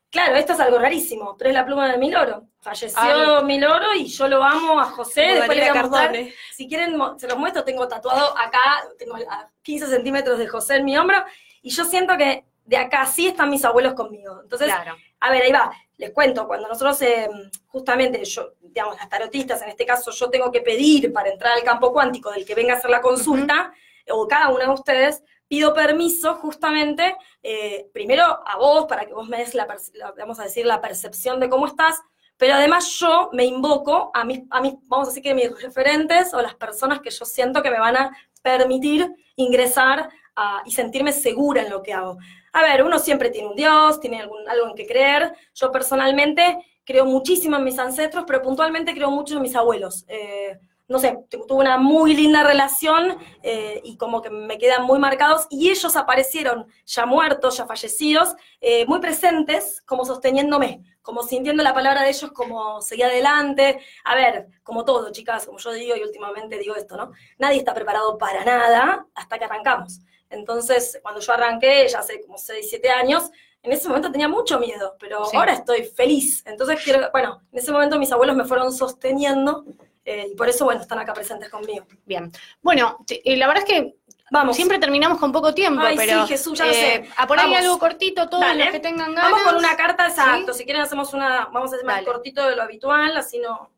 [0.10, 2.48] Claro, esto es algo rarísimo, pero es la pluma de mi loro.
[2.62, 6.16] Falleció mi loro y yo lo amo a José, Como después le voy a mostrar.
[6.54, 8.60] Si quieren, se los muestro, tengo tatuado acá,
[8.98, 11.18] tengo a 15 centímetros de José en mi hombro,
[11.62, 14.40] y yo siento que de acá sí están mis abuelos conmigo.
[14.42, 14.96] Entonces, Claro.
[15.20, 17.30] a ver, ahí va, les cuento, cuando nosotros, eh,
[17.68, 21.64] justamente, yo, digamos, las tarotistas, en este caso, yo tengo que pedir para entrar al
[21.64, 23.74] campo cuántico del que venga a hacer la consulta,
[24.10, 25.24] o cada una de ustedes,
[25.56, 30.38] pido permiso justamente, eh, primero a vos, para que vos me des la, la- vamos
[30.38, 32.02] a decir, la percepción de cómo estás,
[32.36, 36.34] pero además yo me invoco a mis, a mis, vamos a decir que mis referentes
[36.34, 41.14] o las personas que yo siento que me van a permitir ingresar a- y sentirme
[41.14, 42.18] segura en lo que hago.
[42.52, 45.34] A ver, uno siempre tiene un Dios, tiene algún, algo en que creer.
[45.54, 50.04] Yo personalmente creo muchísimo en mis ancestros, pero puntualmente creo mucho en mis abuelos.
[50.10, 54.84] Eh, no sé, tu- tuve una muy linda relación eh, y como que me quedan
[54.84, 61.24] muy marcados y ellos aparecieron ya muertos, ya fallecidos, eh, muy presentes, como sosteniéndome, como
[61.24, 63.80] sintiendo la palabra de ellos como seguir adelante.
[64.04, 67.12] A ver, como todo, chicas, como yo digo y últimamente digo esto, ¿no?
[67.38, 70.00] Nadie está preparado para nada hasta que arrancamos.
[70.30, 73.30] Entonces, cuando yo arranqué, ya hace como 6, 7 años,
[73.64, 75.38] en ese momento tenía mucho miedo, pero Sí.
[75.38, 76.44] ahora estoy feliz.
[76.46, 79.66] Entonces, quiero, bueno, en ese momento mis abuelos me fueron sosteniendo
[80.06, 81.86] eh, y por eso, bueno, están acá presentes conmigo.
[82.06, 82.32] Bien.
[82.62, 83.96] Bueno, eh, la verdad es que
[84.32, 84.56] Vamos.
[84.56, 87.10] siempre terminamos con poco tiempo, Ay, sí, pero Jesús, ya lo eh, sé.
[87.18, 87.60] a por ahí Vamos.
[87.60, 88.64] algo cortito, todos Dale.
[88.66, 89.32] los que tengan ganas.
[89.32, 90.54] Vamos con una carta, exacto.
[90.54, 90.60] ¿Sí?
[90.60, 92.08] Si quieren hacemos una, vamos a hacer más Dale.
[92.08, 93.72] cortito de lo habitual, así no.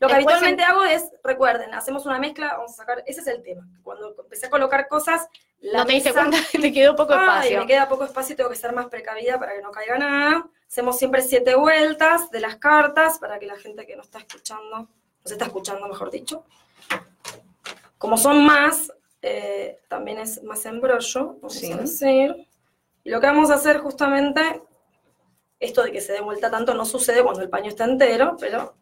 [0.00, 3.20] Lo que Después habitualmente en- hago es, recuerden, hacemos una mezcla, vamos a sacar, ese
[3.20, 3.66] es el tema.
[3.82, 5.28] Cuando empecé a colocar cosas,
[5.60, 7.60] la No te diste mesa- cuenta que te quedó poco Ay, espacio.
[7.60, 10.46] me queda poco espacio y tengo que ser más precavida para que no caiga nada.
[10.66, 14.88] Hacemos siempre siete vueltas de las cartas para que la gente que no está escuchando,
[15.24, 16.44] nos está escuchando, mejor dicho.
[17.98, 21.72] Como son más, eh, también es más embrollo, vamos Sí.
[21.72, 22.46] a decir.
[23.02, 24.62] Y lo que vamos a hacer justamente,
[25.58, 28.74] esto de que se dé vuelta tanto no sucede cuando el paño está entero, pero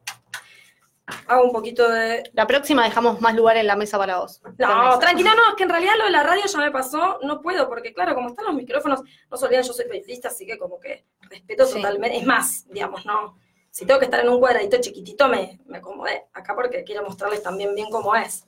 [1.29, 4.41] hago un poquito de La próxima dejamos más lugar en la mesa para vos.
[4.59, 7.41] no, tranquila, no, es que en realidad lo de la radio ya me pasó, no
[7.41, 10.59] puedo, porque claro, como están los micrófonos, no se olviden, yo soy periodista, así que
[10.59, 11.75] como que respeto Sí.
[11.75, 13.37] totalmente, es más, digamos, no,
[13.73, 17.43] si tengo que estar en un cuadradito chiquitito, me, me acomodé acá porque quiero mostrarles
[17.43, 18.45] también bien cómo es.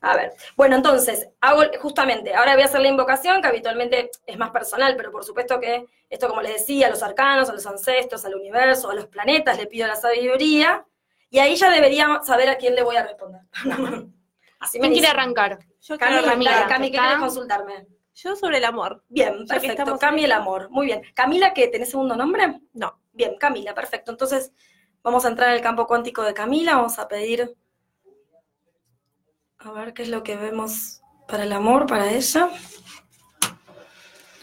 [0.00, 4.38] A ver, bueno, entonces, hago justamente, ahora voy a hacer la invocación, que habitualmente es
[4.38, 7.66] más personal, pero por supuesto que esto, como les decía, a los arcanos, a los
[7.66, 10.84] ancestros, al universo, a los planetas, le pido la sabiduría,
[11.30, 13.42] y ahí ya debería saber a quién le voy a responder.
[14.58, 15.58] Así me ¿Quién quiere arrancar?
[15.82, 16.68] Yo Cami, quiero arrancar.
[16.68, 17.08] Cami, ¿qué ¿Está?
[17.08, 17.86] querés consultarme?
[18.14, 19.02] Yo sobre el amor.
[19.08, 19.82] Bien, Ya perfecto.
[19.82, 20.24] estamos Cami ahí.
[20.26, 20.68] el amor.
[20.70, 21.02] Muy bien.
[21.14, 21.68] Camila, ¿qué?
[21.68, 22.60] ¿Tenés segundo nombre?
[22.72, 23.00] No.
[23.12, 24.10] Bien, Camila, perfecto.
[24.10, 24.52] Entonces,
[25.02, 26.76] vamos a entrar en el campo cuántico de Camila.
[26.76, 27.56] Vamos a pedir.
[29.58, 32.50] A ver qué es lo que vemos para el amor, para ella.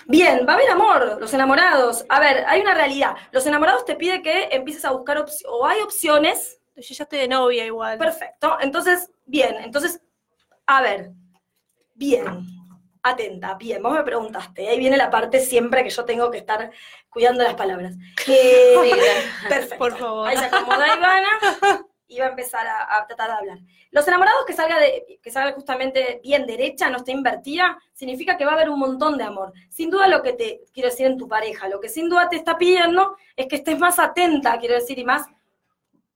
[0.07, 2.03] Bien, va a haber amor, los enamorados.
[2.09, 3.15] A ver, hay una realidad.
[3.31, 7.19] Los enamorados te pide que empieces a buscar opciones, o hay opciones Yo ya estoy
[7.19, 7.99] de novia igual.
[7.99, 8.57] Perfecto.
[8.61, 10.01] Entonces, bien, entonces,
[10.65, 11.11] a ver,
[11.93, 12.25] bien,
[13.03, 16.71] atenta, bien, vos me preguntaste, ahí viene la parte siempre que yo tengo que estar
[17.09, 17.95] cuidando las palabras.
[18.27, 18.75] Eh,
[19.49, 19.77] perfecto.
[19.77, 20.27] Por favor.
[20.27, 23.59] Ahí se acomoda Ivana y va a empezar a, a tratar de hablar.
[23.91, 28.45] Los enamorados que salga de, que salga justamente bien derecha, no esté invertida, significa que
[28.45, 29.53] va a haber un montón de amor.
[29.69, 32.35] Sin duda lo que te quiero decir en tu pareja, lo que sin duda te
[32.35, 35.27] está pidiendo es que estés más atenta, quiero decir, y más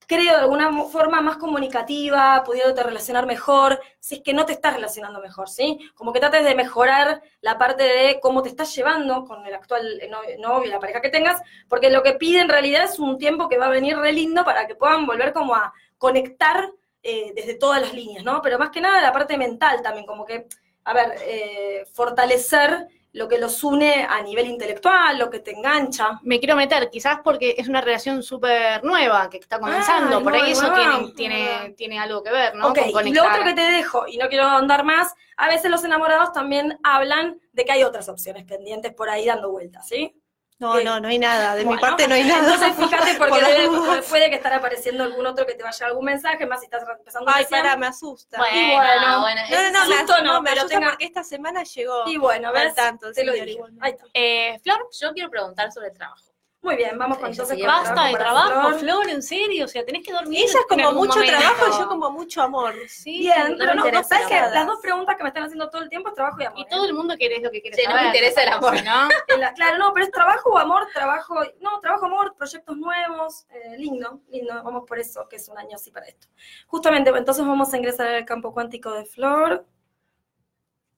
[0.08, 4.76] creo, de alguna forma más comunicativa, pudiéndote relacionar mejor, si es que no te estás
[4.76, 5.80] relacionando mejor, ¿sí?
[5.96, 10.02] Como que trates de mejorar la parte de cómo te estás llevando con el actual
[10.40, 13.58] novio, la pareja que tengas, porque lo que pide en realidad es un tiempo que
[13.58, 17.82] va a venir re lindo para que puedan volver como a conectar eh, desde todas
[17.82, 18.42] las líneas, ¿no?
[18.42, 20.48] Pero más que nada la parte mental también, como que,
[20.86, 26.20] a ver, eh, fortalecer lo que los une a nivel intelectual, lo que te engancha.
[26.24, 30.34] Me quiero meter, quizás porque es una relación súper nueva que está comenzando, Ah, por
[30.34, 32.70] ahí eso tiene, tiene, tiene algo que ver, ¿no?
[32.70, 35.70] Ok, Con y lo otro que te dejo, y no quiero andar más, a veces
[35.70, 40.20] los enamorados también hablan de que hay otras opciones pendientes por ahí dando vueltas, ¿sí?
[40.60, 41.56] No, Eh, no, no hay nada.
[41.56, 42.40] De mi parte no hay nada.
[42.54, 44.06] Entonces fíjate porque dudas.
[44.06, 47.30] puede que estar apareciendo algún otro que te vaya algún mensaje, más si estás empezando
[47.34, 47.62] Ay, recién.
[47.62, 48.38] para, me asusta.
[48.38, 50.78] Bueno, Y bueno, bueno, No, no, no, me, Susto asusta, no, no, me pero asusta
[50.80, 52.04] tenga- porque esta semana llegó.
[52.08, 52.76] Y bueno, ¿ves?
[52.76, 53.86] tanto, te lo igualmente.
[53.86, 54.06] Ahí está.
[54.14, 56.33] Eh, Flor, yo quiero preguntar sobre el trabajo.
[56.64, 58.80] Muy bien, vamos con entonces el basta de trabajo, Flor.
[58.80, 60.40] Flor, en serio, o sea, tenés que dormir.
[60.46, 61.38] Ella es como mucho momento.
[61.38, 62.74] trabajo y yo como mucho amor.
[62.88, 64.36] Sí, Bien, no pero no, no, ¿sabes qué?
[64.36, 64.50] nada.
[64.56, 66.60] Las dos preguntas que me están haciendo todo el tiempo es trabajo y amor.
[66.60, 66.68] Y ¿eh?
[66.70, 68.16] todo el mundo quiere lo que quiere Sí, no me saber.
[68.16, 68.76] interesa el amor.
[68.82, 69.10] ¿no?
[69.40, 73.78] La- claro, no, pero es trabajo o amor, trabajo, no, trabajo, amor, proyectos nuevos, eh,
[73.78, 76.28] lindo, lindo, vamos por eso, que es un año así para esto.
[76.68, 79.66] Justamente, entonces vamos a ingresar al campo cuántico de Flor.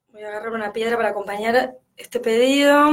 [0.09, 2.87] Voy a agarrar una piedra para acompañar este pedido.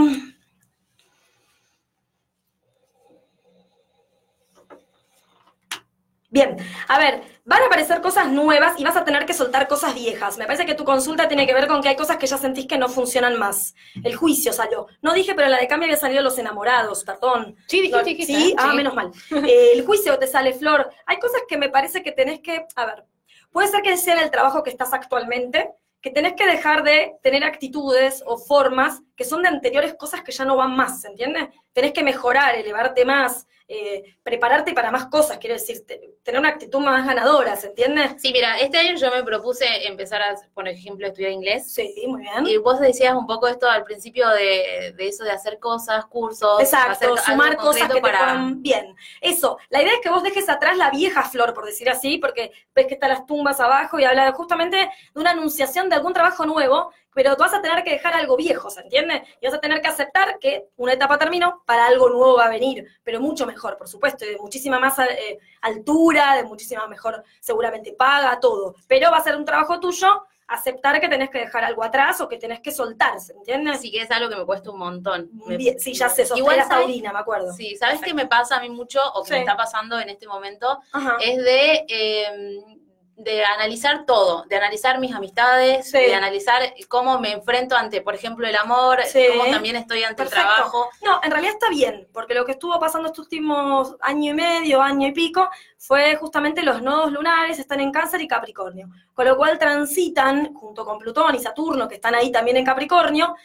[6.32, 6.56] Bien,
[6.88, 10.38] a ver, van a aparecer cosas nuevas y vas a tener que soltar cosas viejas.
[10.38, 12.66] Me parece que tu consulta tiene que ver con que hay cosas que ya sentís
[12.66, 13.74] que no funcionan más.
[14.02, 14.86] El juicio salió.
[15.02, 17.54] No dije, pero en la de cambio había salido los enamorados, perdón.
[17.66, 18.54] Sí, dijiste, No, dijiste, Sí, ¿eh?
[18.56, 18.76] ah, Sí.
[18.78, 19.12] menos mal.
[19.46, 20.90] Eh, el juicio te sale flor.
[21.04, 23.04] Hay cosas que me parece que tenés que, a ver,
[23.50, 25.70] puede ser que sea en el trabajo que estás actualmente,
[26.00, 30.32] que tenés que dejar de tener actitudes o formas que son de anteriores cosas que
[30.32, 31.50] ya no van más, ¿se entiende?
[31.74, 36.50] Tenés que mejorar, elevarte más, eh, prepararte para más cosas, quiero decir, te- tener una
[36.50, 38.16] actitud más ganadora, ¿se entiende?
[38.18, 41.72] Sí, mira, este año yo me propuse empezar a, por ejemplo, estudiar inglés.
[41.72, 42.46] Sí, muy bien.
[42.46, 46.60] Y vos decías un poco esto al principio de, de eso de hacer cosas, cursos,
[46.60, 48.38] Exacto, sumar cosas te para...
[48.56, 48.94] bien.
[49.20, 52.52] Eso, la idea es que vos dejes atrás la vieja flor, por decir así, porque
[52.74, 56.44] ves que están las tumbas abajo y habla justamente de una anunciación de algún trabajo
[56.44, 59.22] nuevo, pero tú vas a tener que dejar algo viejo, ¿se entiende?
[59.40, 62.50] Y vas a tener que aceptar que una etapa terminó, para algo nuevo va a
[62.50, 67.92] venir, pero mucho mejor, por supuesto, de muchísima más eh, altura, de muchísima mejor, seguramente
[67.92, 68.74] paga, todo.
[68.86, 72.28] Pero va a ser un trabajo tuyo aceptar que tenés que dejar algo atrás o
[72.28, 73.74] que tenés que soltar, ¿se entiende?
[73.78, 75.30] Sí, que es algo que me cuesta un montón.
[75.46, 76.68] Bien, sí, ya sé, Igual, ¿sabes?
[76.68, 77.52] taurina, me acuerdo.
[77.54, 79.32] Sí, ¿sabes qué me pasa a mí mucho o que Sí.
[79.34, 80.78] me está pasando en este momento?
[80.92, 81.16] Ajá.
[81.22, 82.60] Es de, eh,
[83.16, 85.98] de analizar todo, de analizar mis amistades, Sí.
[85.98, 89.26] de analizar cómo me enfrento ante, por ejemplo, el amor, Sí.
[89.30, 90.40] cómo también estoy ante Perfecto.
[90.40, 90.90] el trabajo.
[91.02, 94.80] No, en realidad está bien, porque lo que estuvo pasando estos últimos año y medio,
[94.82, 95.48] año y pico,
[95.78, 100.84] fue justamente los nodos lunares están en Cáncer y Capricornio, con lo cual transitan junto
[100.84, 103.36] con Plutón y Saturno, que están ahí también en Capricornio.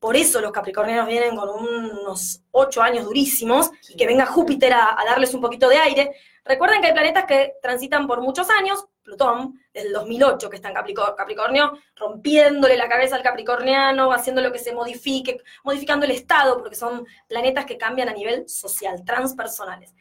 [0.00, 5.00] Por eso los capricornianos vienen con unos ocho años durísimos y que venga Júpiter a,
[5.00, 6.14] a darles un poquito de aire.
[6.44, 10.68] Recuerden que hay planetas que transitan por muchos años, Plutón, desde el 2008 que está
[10.68, 16.12] en Capricor- Capricornio, rompiéndole la cabeza al capricorniano, haciendo lo que se modifique, modificando el
[16.12, 19.94] estado, porque son planetas que cambian a nivel social, transpersonales.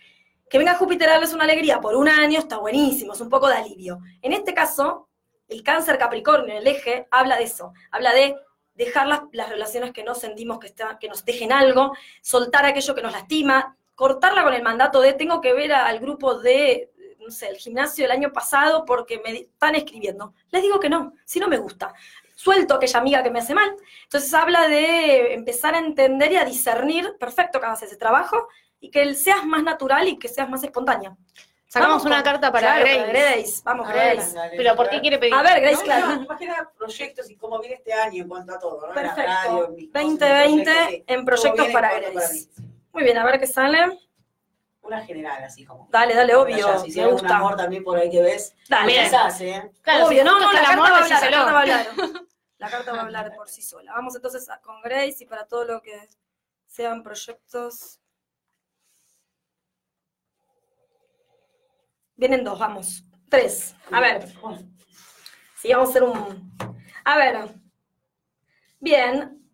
[0.50, 3.48] Que venga Júpiter a darles una alegría por un año está buenísimo, es un poco
[3.48, 4.00] de alivio.
[4.22, 5.10] En este caso,
[5.48, 8.36] el cáncer Capricornio, el eje, habla de eso, habla de
[8.74, 13.12] dejar las, relaciones que no sentimos que, que nos dejen algo, soltar aquello que nos
[13.12, 17.58] lastima, cortarla con el mandato de tengo que ver al grupo de, no sé, el
[17.58, 20.34] gimnasio del año pasado porque me están escribiendo.
[20.52, 21.94] Les digo que no, si no me gusta.
[22.36, 23.76] Suelto a aquella amiga que me hace mal.
[24.04, 28.48] Entonces habla de empezar a entender y a discernir, perfecto que hagas ese trabajo,
[28.80, 31.16] y que seas más natural y que seas más espontánea.
[31.68, 33.12] Sacamos Vamos una con- carta para claro, Grace.
[33.12, 33.62] Grace.
[33.64, 34.36] Vamos, A Grace.
[34.36, 35.34] dale, Pero ¿por qué quiere pedir?
[35.34, 36.08] A ver, Grace, No, claro.
[36.08, 38.94] no, más que nada proyectos y cómo viene este año en cuanto a todo, ¿no?
[38.94, 39.22] Perfecto.
[39.32, 41.04] radio, en mis cosas, 2020 proyectos, sí.
[41.08, 42.50] en proyectos para Grace.
[42.94, 44.00] Muy bien, a ver qué sale.
[44.82, 45.88] Una general, así como.
[45.92, 47.38] Dale, dale, obvio, si me hicieron un gusta.
[47.38, 48.54] amor también por ahí que ves.
[48.70, 49.04] Dale.
[49.04, 49.72] Quizás, ¿eh?
[49.82, 51.88] Claro, Obvio, no, no, la carta amor, va a hablar, la carta va a hablar.
[52.60, 53.92] La carta va a hablar por sí sola.
[53.92, 56.08] Vamos entonces a- con Grace y para todo lo que
[56.66, 58.00] sean proyectos.
[62.16, 63.04] Vienen dos, vamos.
[63.30, 63.76] Tres.
[63.92, 64.30] A ver.
[65.62, 66.56] Sí, vamos a hacer un.
[67.04, 67.54] A ver.
[68.80, 69.46] Bien.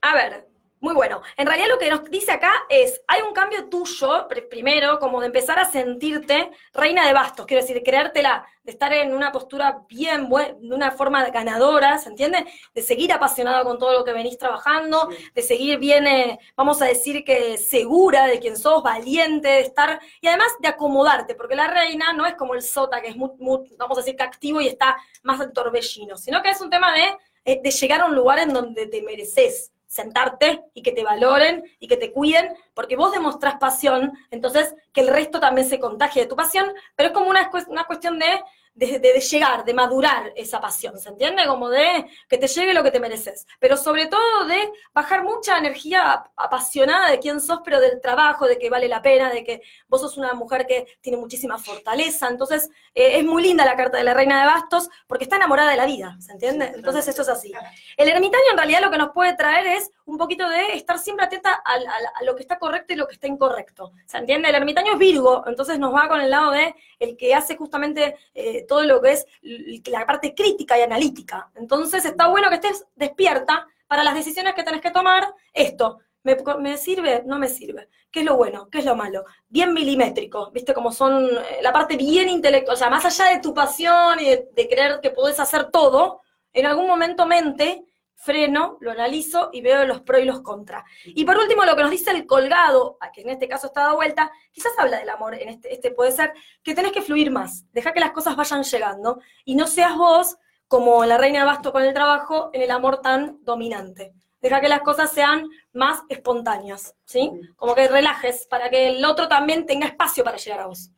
[0.00, 0.48] A ver.
[0.82, 1.22] Muy bueno.
[1.36, 5.20] En realidad lo que nos dice acá es, hay un cambio tuyo, pr- primero, como
[5.20, 9.30] de empezar a sentirte reina de bastos, quiero decir, de creértela, de estar en una
[9.30, 12.44] postura bien, buen- de una forma ganadora, ¿se entiende?
[12.74, 16.86] De seguir apasionada con todo lo que venís trabajando, de seguir bien, eh, vamos a
[16.86, 21.68] decir que segura de quién sos, valiente, de estar, y además de acomodarte, porque la
[21.68, 24.60] reina no es como el sota, que es muy, muy, vamos a decir que activo
[24.60, 27.04] y está más al torbellino, sino que es un tema de,
[27.44, 31.64] eh, de llegar a un lugar en donde te mereces sentarte y que te valoren
[31.78, 36.22] y que te cuiden, porque vos demostrás pasión, entonces que el resto también se contagie
[36.22, 38.42] de tu pasión, pero es como una, una cuestión de,
[38.74, 41.46] de, de- de llegar, de madurar esa pasión, ¿se entiende?
[41.46, 45.58] Como de que te llegue lo que te mereces, pero sobre todo de bajar mucha
[45.58, 49.44] energía ap- apasionada de quién sos, pero del trabajo, de que vale la pena, de
[49.44, 53.76] que vos sos una mujer que tiene muchísima fortaleza, entonces eh, es muy linda la
[53.76, 56.72] carta de la reina de bastos porque está enamorada de la vida, ¿se entiende?
[56.74, 57.52] Entonces eso es así.
[57.96, 61.26] El ermitaño en realidad lo que nos puede traer es un poquito de estar siempre
[61.26, 63.92] atenta a, lo que está correcto y lo que está incorrecto.
[64.06, 64.48] ¿Se entiende?
[64.48, 68.16] El ermitaño es Virgo, entonces nos va con el lado de el que hace justamente
[68.34, 71.50] eh, todo lo que es la parte crítica y analítica.
[71.54, 75.34] Entonces está bueno que estés despierta para las decisiones que tenés que tomar.
[75.52, 77.22] Esto, ¿me, me sirve?
[77.26, 77.88] No me sirve.
[78.10, 78.68] ¿Qué es lo bueno?
[78.70, 79.24] ¿Qué es lo malo?
[79.48, 80.74] Bien milimétrico, ¿viste?
[80.74, 84.24] Como son eh, la parte bien intelectual, o sea, más allá de tu pasión y
[84.26, 86.20] de, de creer que podés hacer todo,
[86.52, 87.84] en algún momento mente,
[88.22, 90.84] freno, lo analizo y veo los pros y los contras.
[91.04, 93.82] Y por último, lo que nos dice el colgado, a que en este caso está
[93.82, 97.30] dado vuelta, quizás habla del amor, en este, este puede ser que tenés que fluir
[97.32, 100.36] más, deja que las cosas vayan llegando y no seas vos
[100.68, 104.14] como la reina de basto con el trabajo en el amor tan dominante.
[104.40, 107.30] Deja que las cosas sean más espontáneas, ¿sí?
[107.56, 110.90] Como que relajes para que el otro también tenga espacio para llegar a vos.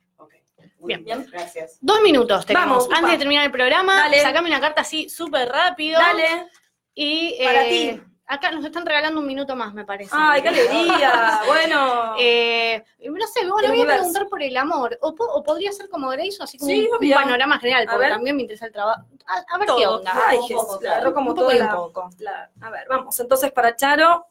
[0.79, 1.25] Muy Bien.
[1.31, 1.77] Gracias.
[1.81, 2.67] Dos minutos tenemos.
[2.67, 3.11] Vamos, Antes upa.
[3.11, 4.21] de terminar el programa, Dale.
[4.21, 5.99] sacame una carta así súper rápido.
[5.99, 6.47] Dale.
[6.95, 8.03] Y Para eh, ti.
[8.25, 10.11] acá nos están regalando un minuto más, me parece.
[10.13, 11.41] ¡Ay, qué alegría!
[11.45, 12.15] Bueno.
[12.17, 14.97] Eh, no sé, El voy a preguntar por el amor.
[15.01, 18.07] O, po- o podría ser como Grace, así como Sí, un, un panorama general, porque
[18.07, 19.01] también me interesa el trabajo.
[19.27, 19.77] A, a ver Todo.
[19.77, 20.13] qué onda.
[20.27, 22.09] Ay, Un poco, agarró como un poco toda y un la- poco.
[22.19, 23.19] la- a ver, vamos.
[23.19, 24.25] Entonces, para Charo,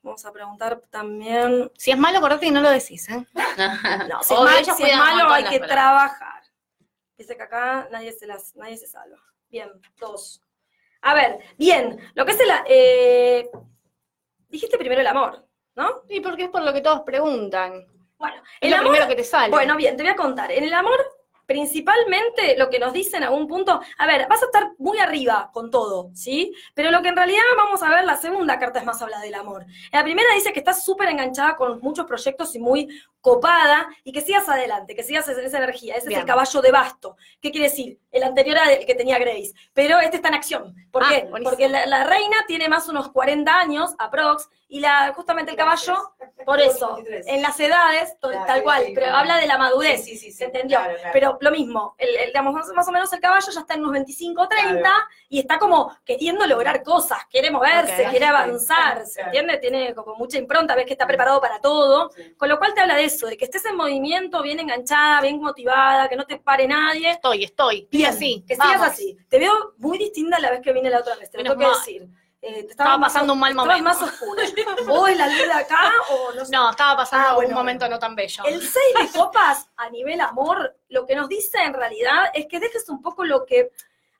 [0.00, 1.70] Vamos a preguntar también.
[1.76, 3.26] Si es malo, acordate que no lo decís, ¿eh?
[4.08, 5.68] No, si es, mal- si malo hay que palabras.
[5.68, 6.42] trabajar.
[7.18, 9.18] Dice que acá nadie se, las, nadie se salva.
[9.50, 9.68] Bien,
[9.98, 10.40] dos.
[11.02, 12.48] A ver, bien, lo que es el...
[12.66, 13.50] eh,
[14.48, 15.46] dijiste primero el amor,
[15.76, 16.02] ¿no?
[16.08, 17.86] Sí, porque es por lo que todos preguntan.
[18.18, 18.90] Bueno, Es el lo amor...
[18.92, 19.50] primero que te sale.
[19.50, 20.50] Bueno, bien, te voy a contar.
[20.50, 20.98] En el amor,
[21.46, 25.50] principalmente lo que nos dicen a un punto, a ver, vas a estar muy arriba
[25.52, 26.52] con todo, ¿sí?
[26.74, 29.34] Pero lo que en realidad vamos a ver, la segunda carta es más habla del
[29.34, 29.64] amor.
[29.92, 32.88] La primera dice que estás súper enganchada con muchos proyectos y muy
[33.28, 35.94] copada y que sigas adelante, que sigas en esa energía.
[35.96, 37.16] Ese es el caballo de basto.
[37.40, 37.98] ¿Qué quiere decir?
[38.10, 40.74] El anterior era el que tenía Grace, pero este está en acción.
[40.90, 41.20] ¿Por Ah, qué?
[41.24, 41.50] buenísimo.
[41.50, 46.12] Porque la, la reina tiene más unos 40 años, aprox, y la, justamente el caballo,
[46.44, 49.18] por eso, en las edades, Claro, tal cual, sí, pero claro.
[49.20, 50.78] habla de la madurez, Sí, sí, ¿se entendió?
[50.78, 51.10] claro, claro.
[51.14, 53.92] Pero lo mismo, el, el, digamos, más, o menos el caballo ya está en unos
[53.92, 54.94] 25 o 30 Claro.
[55.30, 59.28] y está como queriendo lograr cosas, quiere moverse, quiere avanzar, ¿se Claro.
[59.28, 59.56] entiende?
[59.56, 62.34] Tiene como mucha impronta, ves que está preparado para todo, Sí.
[62.36, 65.40] con lo cual te habla de eso, de que estés en movimiento, bien enganchada, bien
[65.40, 67.10] motivada, que no te pare nadie.
[67.10, 67.88] Estoy, estoy.
[67.90, 68.44] Bien, así.
[68.46, 69.16] que sigas así.
[69.28, 71.66] Te veo muy distinta la vez que vine la otra vez, te lo tengo que
[71.78, 72.08] decir.
[72.40, 73.82] Eh, te Estaba más pasando un mal momento.
[73.82, 74.42] más oscura.
[75.10, 76.52] Es la luz de acá o no sé.
[76.52, 78.44] No, estaba pasando Ah, bueno, un momento no tan bello.
[78.46, 78.72] El 6
[79.12, 83.02] de copas a nivel amor, lo que nos dice en realidad es que dejes un
[83.02, 83.70] poco lo que.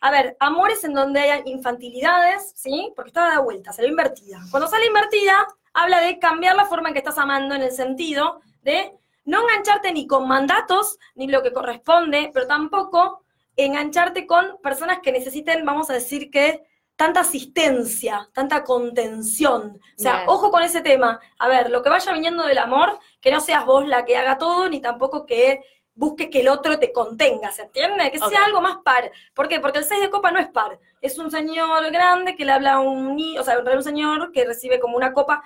[0.01, 2.93] A ver, amores en donde hay infantilidades, ¿sí?
[2.97, 4.41] Porque está dada vuelta, salió invertida.
[4.51, 5.35] Cuando sale invertida,
[5.73, 8.93] habla de cambiar la forma en que estás amando en el sentido de
[9.25, 13.25] no engancharte ni con mandatos, ni lo que corresponde, pero tampoco
[13.57, 16.65] engancharte con personas que necesiten, vamos a decir que,
[16.97, 19.81] tanta asistencia, tanta contención.
[19.97, 20.29] O sea, Bien.
[20.29, 21.21] ojo con ese tema.
[21.39, 24.37] A ver, lo que vaya viniendo del amor, que no seas vos la que haga
[24.37, 25.63] todo, ni tampoco que
[25.95, 28.11] busques que el otro te contenga, ¿se entiende?
[28.11, 29.11] Que sea algo más par.
[29.35, 29.61] ¿Por qué?
[29.61, 30.79] Porque el 6 de copa no es par.
[31.01, 34.45] Es un señor grande que le habla a un niño, o sea, un señor que
[34.45, 35.43] recibe como una copa.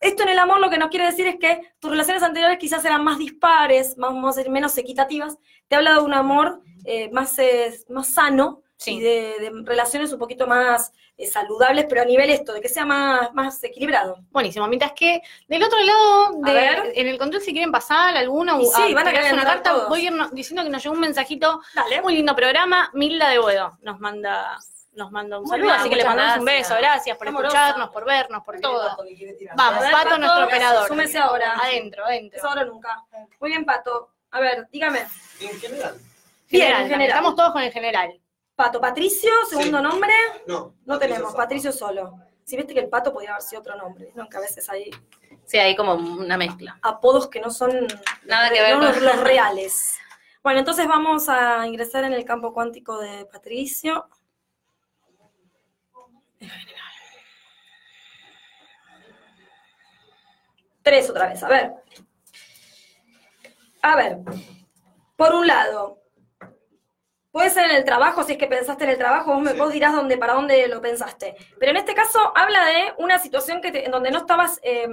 [0.00, 2.84] Esto en el amor lo que nos quiere decir es que tus relaciones anteriores quizás
[2.84, 5.38] eran más dispares, más, vamos a decir, menos equitativas.
[5.68, 8.96] Te habla de un amor eh, más, eh, más sano Sí.
[8.96, 12.68] y de, de relaciones un poquito más eh, saludables, pero a nivel esto, de que
[12.68, 14.18] sea más, más equilibrado.
[14.30, 14.66] Buenísimo.
[14.68, 16.92] Mientras que del otro lado, de- ver.
[16.94, 19.88] en el control, si quieren pasar alguna sí, a van a querer una carta, todos.
[19.88, 21.62] voy a ir no- diciendo que nos llegó un mensajito.
[21.74, 22.02] Dale.
[22.02, 22.90] Muy lindo programa.
[22.92, 24.58] Milda de Boedo nos manda,
[24.96, 26.74] nos manda un Muy saludo, bien, así que le mandamos un beso.
[26.76, 27.56] Gracias por Amorosa.
[27.56, 28.96] escucharnos, por vernos, por todo.
[29.54, 30.88] Vamos, Pato, nuestro operador.
[30.88, 31.52] Súmese ahora.
[31.62, 32.38] Adentro, adentro.
[32.38, 33.04] Es ahora o nunca.
[33.40, 34.10] Muy bien, Pato.
[34.30, 35.06] A ver, dígame.
[35.40, 35.94] En general.
[36.48, 37.08] Bien, General, en general.
[37.10, 38.20] Estamos todos con el general.
[38.54, 39.84] Pato, Patricio, segundo Sí.
[39.84, 40.12] nombre.
[40.46, 40.74] No.
[40.86, 42.18] No tenemos, Patricio Patricio solo.
[42.44, 44.28] Si viste que el pato podía haber sido otro nombre, ¿no?
[44.28, 44.90] Que a veces hay
[45.44, 46.78] Sí, hay como una mezcla.
[46.80, 47.86] apodos que no son
[48.24, 49.96] Nada que ver no con- los, los reales.
[50.42, 54.08] Bueno, entonces vamos a ingresar en el campo cuántico de Patricio.
[60.82, 61.72] Tres otra vez, a ver.
[63.82, 64.18] A ver,
[65.16, 65.98] por un lado,
[67.36, 69.58] puede ser en el trabajo, si es que pensaste en el trabajo, vos, me, Sí.
[69.58, 71.36] vos dirás dónde, para dónde lo pensaste.
[71.60, 74.88] Pero en este caso habla de una situación que te- en donde no estabas eh,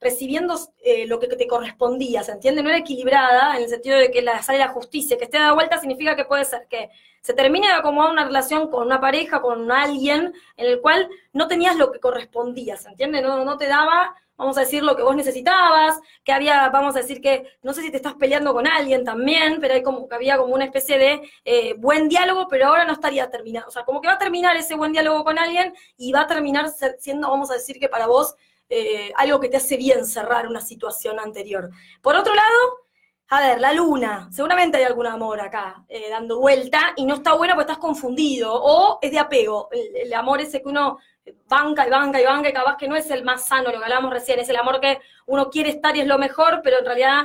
[0.00, 2.62] recibiendo eh, lo que te correspondía, ¿se entiende?
[2.62, 5.54] No era equilibrada, en el sentido de que la sale la justicia, que esté dada
[5.54, 6.88] vuelta significa que puede ser que
[7.20, 11.48] se termine de acomodar una relación con una pareja, con alguien, en el cual no
[11.48, 13.22] tenías lo que correspondía, ¿se entiende?
[13.22, 17.00] No, no te daba, vamos a decir, lo que vos necesitabas, que había, vamos a
[17.00, 20.14] decir que, no sé si te estás peleando con alguien también, pero hay como que
[20.14, 23.66] había como una especie de eh, buen diálogo, pero ahora no estaría terminado.
[23.68, 26.26] O sea, como que va a terminar ese buen diálogo con alguien y va a
[26.28, 28.36] terminar siendo, vamos a decir que para vos,
[28.70, 31.70] eh, algo que te hace bien cerrar una situación anterior.
[32.00, 32.86] Por otro lado,
[33.30, 37.34] a ver, la luna, seguramente hay algún amor acá eh, dando vuelta y no está
[37.34, 40.98] bueno porque estás confundido o es de apego, el, el amor ese que uno
[41.46, 43.84] banca y banca y banca y capaz que no es el más sano, lo que
[43.84, 46.84] hablábamos recién, es el amor que uno quiere estar y es lo mejor, pero en
[46.84, 47.24] realidad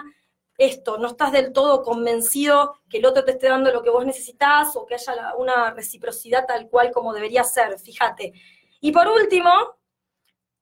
[0.58, 4.06] esto, no estás del todo convencido que el otro te esté dando lo que vos
[4.06, 8.34] necesitas o que haya una reciprocidad tal cual como debería ser, fíjate.
[8.80, 9.49] Y por último,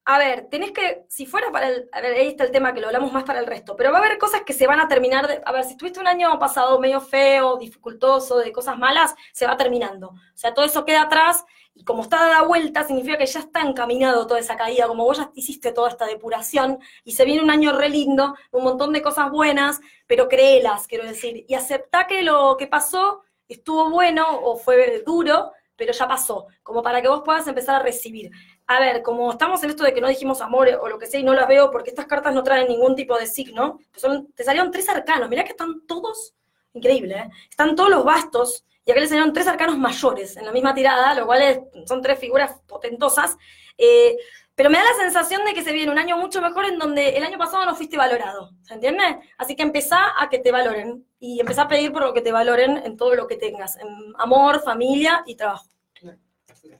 [0.05, 2.87] a ver, tenés que, si fuera para el, ver, ahí está el tema que lo
[2.87, 5.27] hablamos más para el resto, pero va a haber cosas que se van a terminar,
[5.27, 9.45] de- a ver, si tuviste un año pasado medio feo, dificultoso, de cosas malas, se
[9.45, 10.09] va terminando.
[10.09, 13.61] O sea, todo eso queda atrás y como está dada vuelta, significa que ya está
[13.61, 17.51] encaminado toda esa caída, como vos ya hiciste toda esta depuración y se viene un
[17.51, 22.23] año re lindo, un montón de cosas buenas, pero créelas, quiero decir, y aceptá que
[22.23, 27.21] lo que pasó estuvo bueno o fue duro, pero ya pasó, como para que vos
[27.25, 28.31] puedas empezar a recibir.
[28.71, 31.19] A ver, como estamos en esto de que no dijimos amor o lo que sea
[31.19, 34.31] y no las veo porque estas cartas no traen ningún tipo de signo, pues son,
[34.31, 36.33] te salieron tres arcanos, mirá que están todos,
[36.73, 37.29] increíble, ¿eh?
[37.49, 41.13] están todos los bastos y acá le salieron tres arcanos mayores en la misma tirada,
[41.15, 43.37] lo cual son tres figuras potentosas,
[43.77, 44.15] eh,
[44.55, 47.17] Pero me da la sensación de que se viene un año mucho mejor en donde
[47.17, 49.03] el año pasado no fuiste valorado, ¿se entiende?
[49.37, 52.31] Así que empezá a que te valoren y empezá a pedir por lo que te
[52.31, 55.70] valoren en todo lo que tengas, en amor, familia y trabajo.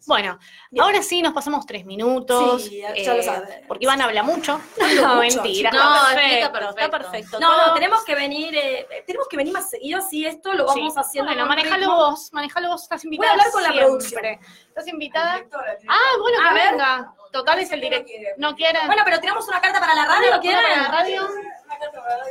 [0.07, 0.37] Bueno,
[0.69, 0.83] Bien.
[0.83, 2.63] ahora sí nos pasamos tres minutos.
[2.65, 3.63] Sí, ya lo eh, sabe.
[3.67, 4.59] Porque Iván habla mucho.
[5.01, 5.71] No, mucho, mentira.
[5.71, 6.91] No, está perfecto, está perfecto.
[6.91, 7.39] perfecto.
[7.39, 10.93] No, no, tenemos que venir, eh, tenemos que venir más seguido, así esto lo vamos
[10.93, 10.99] Sí.
[10.99, 11.31] haciendo.
[11.31, 11.95] Bueno, manejalo ritmo.
[11.95, 13.31] vos, manejalo vos, estás invitada.
[13.31, 14.25] hablar con la producción.
[14.25, 15.43] Estás invitada.
[15.87, 16.71] Ah, bueno, A que ver.
[16.71, 17.13] venga.
[17.31, 18.11] Total es el directo.
[18.37, 18.87] ¿No quieren?
[18.87, 20.61] Bueno, pero tiramos una carta para la radio, ¿Una ¿quieren?
[20.61, 21.27] para la radio?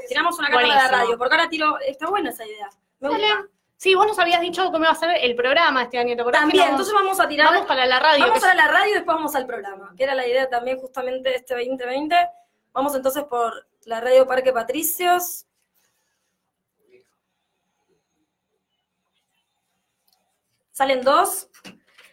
[0.09, 2.69] Tiramos una carta para la radio, porque ahora tiro, está buena esa idea.
[3.01, 3.47] Me gusta.
[3.81, 6.43] Sí, vos nos habías dicho cómo iba a ser el programa este año, ¿te acordás?
[6.43, 7.47] También, entonces vamos a tirar.
[7.47, 8.27] Vamos para la radio.
[8.27, 11.31] Vamos para la radio y después vamos al programa, que era la idea también justamente
[11.31, 12.15] de este 2020.
[12.75, 15.47] Vamos entonces por la radio Parque Patricios.
[20.73, 21.49] Salen dos.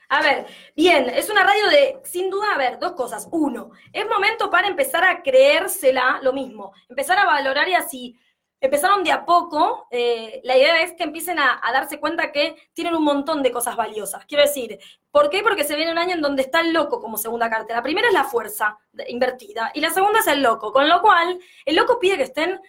[0.08, 3.28] A ver, bien, es una radio de, sin duda, a ver, dos cosas.
[3.30, 8.18] Uno, es momento para empezar a creérsela lo mismo, empezar a valorar y así.
[8.60, 12.96] Empezaron de a poco, eh, la idea es que empiecen a, darse cuenta que tienen
[12.96, 14.26] un montón de cosas valiosas.
[14.26, 14.80] Quiero decir,
[15.12, 15.44] ¿por qué?
[15.44, 17.76] Porque se viene un año en donde está el loco como segunda carta.
[17.76, 21.40] La primera es la fuerza invertida y la segunda es el loco, con lo cual
[21.66, 22.60] el loco pide que estén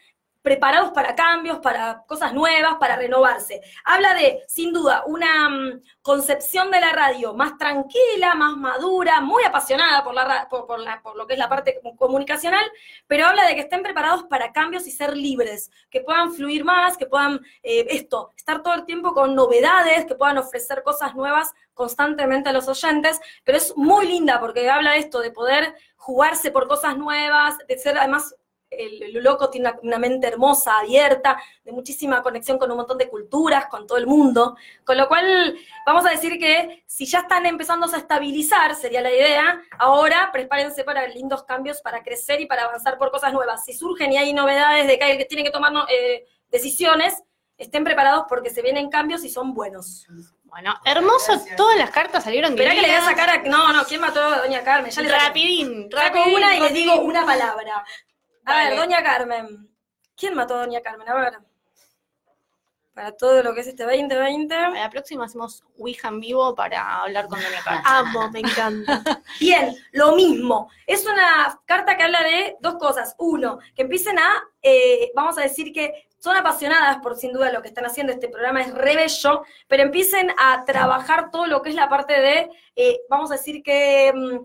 [0.48, 3.60] preparados para cambios, para cosas nuevas, para renovarse.
[3.84, 9.44] Habla de, sin duda, una mm, concepción de la radio más tranquila, más madura, muy
[9.44, 12.64] apasionada por, la, por, lo que es la parte com- comunicacional,
[13.06, 16.96] pero habla de que estén preparados para cambios y ser libres, que puedan fluir más,
[16.96, 21.52] que puedan, eh, esto, estar todo el tiempo con novedades, que puedan ofrecer cosas nuevas
[21.74, 26.50] constantemente a los oyentes, pero es muy linda porque habla de esto, de poder jugarse
[26.50, 28.34] por cosas nuevas, de ser además
[28.78, 32.98] el, el loco tiene una, una mente hermosa, abierta, de muchísima conexión con un montón
[32.98, 34.56] de culturas, con todo el mundo.
[34.84, 39.10] Con lo cual, vamos a decir que si ya están empezando a estabilizar, sería la
[39.10, 43.64] idea, ahora prepárense para lindos cambios, para crecer y para avanzar por cosas nuevas.
[43.64, 47.22] Si surgen y hay novedades de que hay que tienen que tomar eh, decisiones,
[47.56, 50.06] estén preparados porque se vienen cambios y son buenos.
[50.44, 53.42] Bueno, hermoso, todas las cartas salieron Esperá que le voy a sacar a...
[53.42, 54.90] No, no, ¿quién mató a Doña Carmen?
[54.90, 55.22] Ya le saco.
[55.26, 57.84] Rapidín, Saco rapidín, una y le digo una palabra.
[58.48, 59.68] A ver, Doña Carmen.
[60.16, 61.06] ¿Quién mató a Doña Carmen?
[61.06, 61.38] A ver.
[62.94, 64.54] Para todo lo que es este 2020.
[64.54, 67.82] A la próxima hacemos Ouija en vivo para hablar con Doña Carmen.
[67.86, 69.02] Amo, me encanta.
[69.38, 70.70] Bien, lo mismo.
[70.86, 73.14] Es una carta que habla de dos cosas.
[73.18, 77.60] Uno, que empiecen a, eh, vamos a decir que son apasionadas por sin duda lo
[77.60, 78.14] que están haciendo.
[78.14, 82.18] Este programa es re bello, pero empiecen a trabajar todo lo que es la parte
[82.18, 84.38] de, eh, vamos a decir que mm,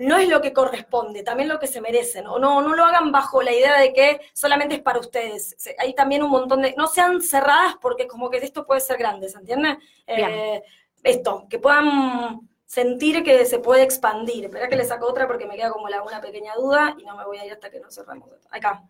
[0.00, 2.26] no es lo que corresponde, también lo que se merecen.
[2.26, 5.56] O no, no lo hagan bajo la idea de que solamente es para ustedes.
[5.78, 6.74] Hay también un montón de.
[6.76, 9.76] No sean cerradas porque como que esto puede ser grande, ¿se entiende?
[10.06, 10.62] Eh,
[11.02, 14.46] esto, que puedan sentir que se puede expandir.
[14.46, 17.14] Espera que le saco otra porque me queda como la, una pequeña duda y no
[17.14, 18.30] me voy a ir hasta que no cerramos.
[18.50, 18.82] Acá.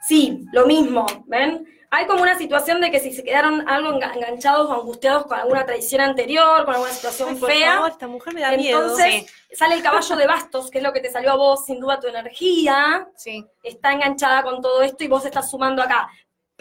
[0.00, 1.68] Sí, lo mismo, ¿ven?
[1.94, 5.38] Hay como una situación de que si se quedaron algo enga- enganchados o angustiados con
[5.38, 8.80] alguna traición anterior, con alguna situación Ay, por fea, favor, esta mujer me da miedo.
[8.80, 11.78] entonces sale el caballo de bastos, que es lo que te salió a vos, sin
[11.80, 13.44] duda tu energía Sí.
[13.62, 16.08] está enganchada con todo esto y vos estás sumando acá.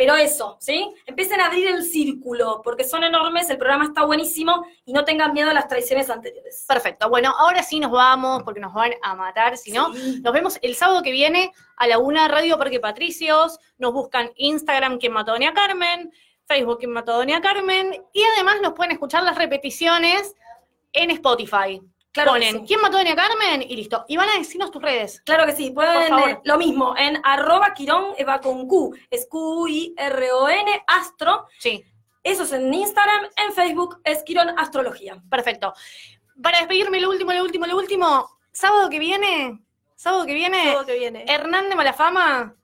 [0.02, 0.92] Pero eso, ¿sí?
[1.06, 5.32] Empiecen a abrir el círculo, porque son enormes, el programa está buenísimo y no tengan
[5.32, 6.66] miedo a las traiciones anteriores.
[6.68, 7.08] Perfecto.
[7.08, 9.58] Bueno, ahora sí nos vamos porque nos van a matar.
[9.58, 13.60] Si no, nos vemos el sábado que viene a la una Radio Parque Patricios.
[13.78, 16.12] Nos buscan Instagram, quien mató a Doña Carmen,
[16.48, 18.04] Facebook, quien mató a Doña Carmen.
[18.12, 20.34] Y además nos pueden escuchar las repeticiones
[20.94, 21.80] en Spotify.
[22.14, 22.64] Claro que Ponen sí.
[22.68, 23.62] ¿quién mató a Doña Carmen?
[23.62, 24.04] Y listo.
[24.08, 25.22] Y van a decirnos tus redes.
[25.26, 26.30] Claro que sí, Por pueden favor.
[26.30, 31.86] eh, lo mismo en arroba Quirón Eva con Q, es Q-I-R-O-N, Astro, Sí,
[32.24, 35.22] eso es en Instagram, en Facebook es Quirón Astrología.
[35.30, 35.74] perfecto.
[36.42, 38.30] Para despedirme, lo último, lo último, lo último.
[38.52, 39.60] Sábado que viene,
[39.96, 41.24] sábado que viene, Todo que viene.
[41.28, 42.56] Hernán de Malafama,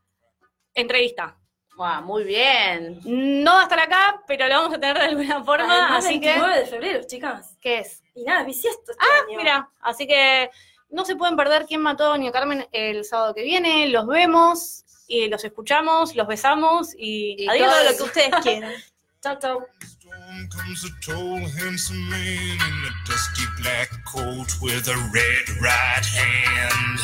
[0.74, 1.38] entrevista.
[1.76, 3.00] Guau, muy bien.
[3.06, 6.20] No va a estar acá, pero lo vamos a tener de alguna forma, Además, así
[6.20, 6.60] 29 que...
[6.60, 7.56] de febrero, chicas.
[7.62, 8.04] ¿Qué es?
[8.18, 9.38] Y nada, bisiesto este Ah, año.
[9.38, 10.50] mira, así que
[10.90, 14.84] no se pueden perder quién mató a Doña Carmen el sábado que viene, los vemos,
[15.08, 17.72] y los escuchamos, los besamos, y, Y adiós.
[17.72, 18.74] Todo lo que ustedes quieran.
[19.22, 19.68] Chao, chao.
[19.84, 26.06] Storm comes a tall, handsome man in a dusty black coat with a red right
[26.06, 27.00] hand.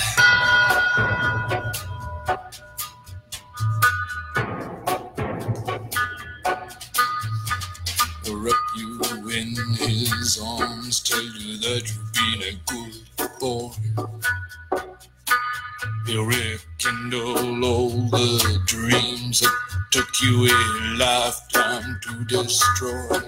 [8.25, 8.37] You
[9.33, 13.71] in his arms, tell you that you've been a good boy.
[16.05, 19.51] He'll rekindle all the dreams that
[19.91, 23.21] took you a lifetime to destroy.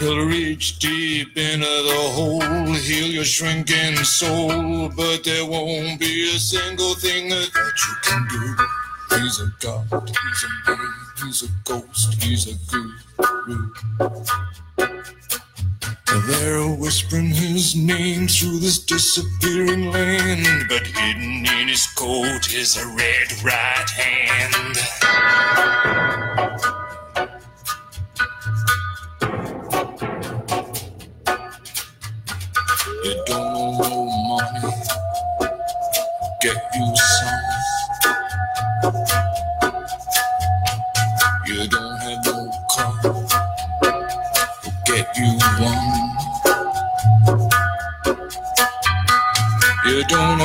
[0.00, 6.38] He'll reach deep into the hole, heal your shrinking soul, but there won't be a
[6.38, 9.20] single thing that you can do.
[9.20, 13.72] He's a god, he's a man, he's a ghost, he's a guru.
[16.28, 22.86] They're whispering his name through this disappearing land, but hidden in his coat is a
[22.88, 24.76] red right hand.
[33.04, 34.74] You don't know money,
[36.40, 36.94] get you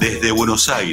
[0.00, 0.90] Desde Buenos Aires.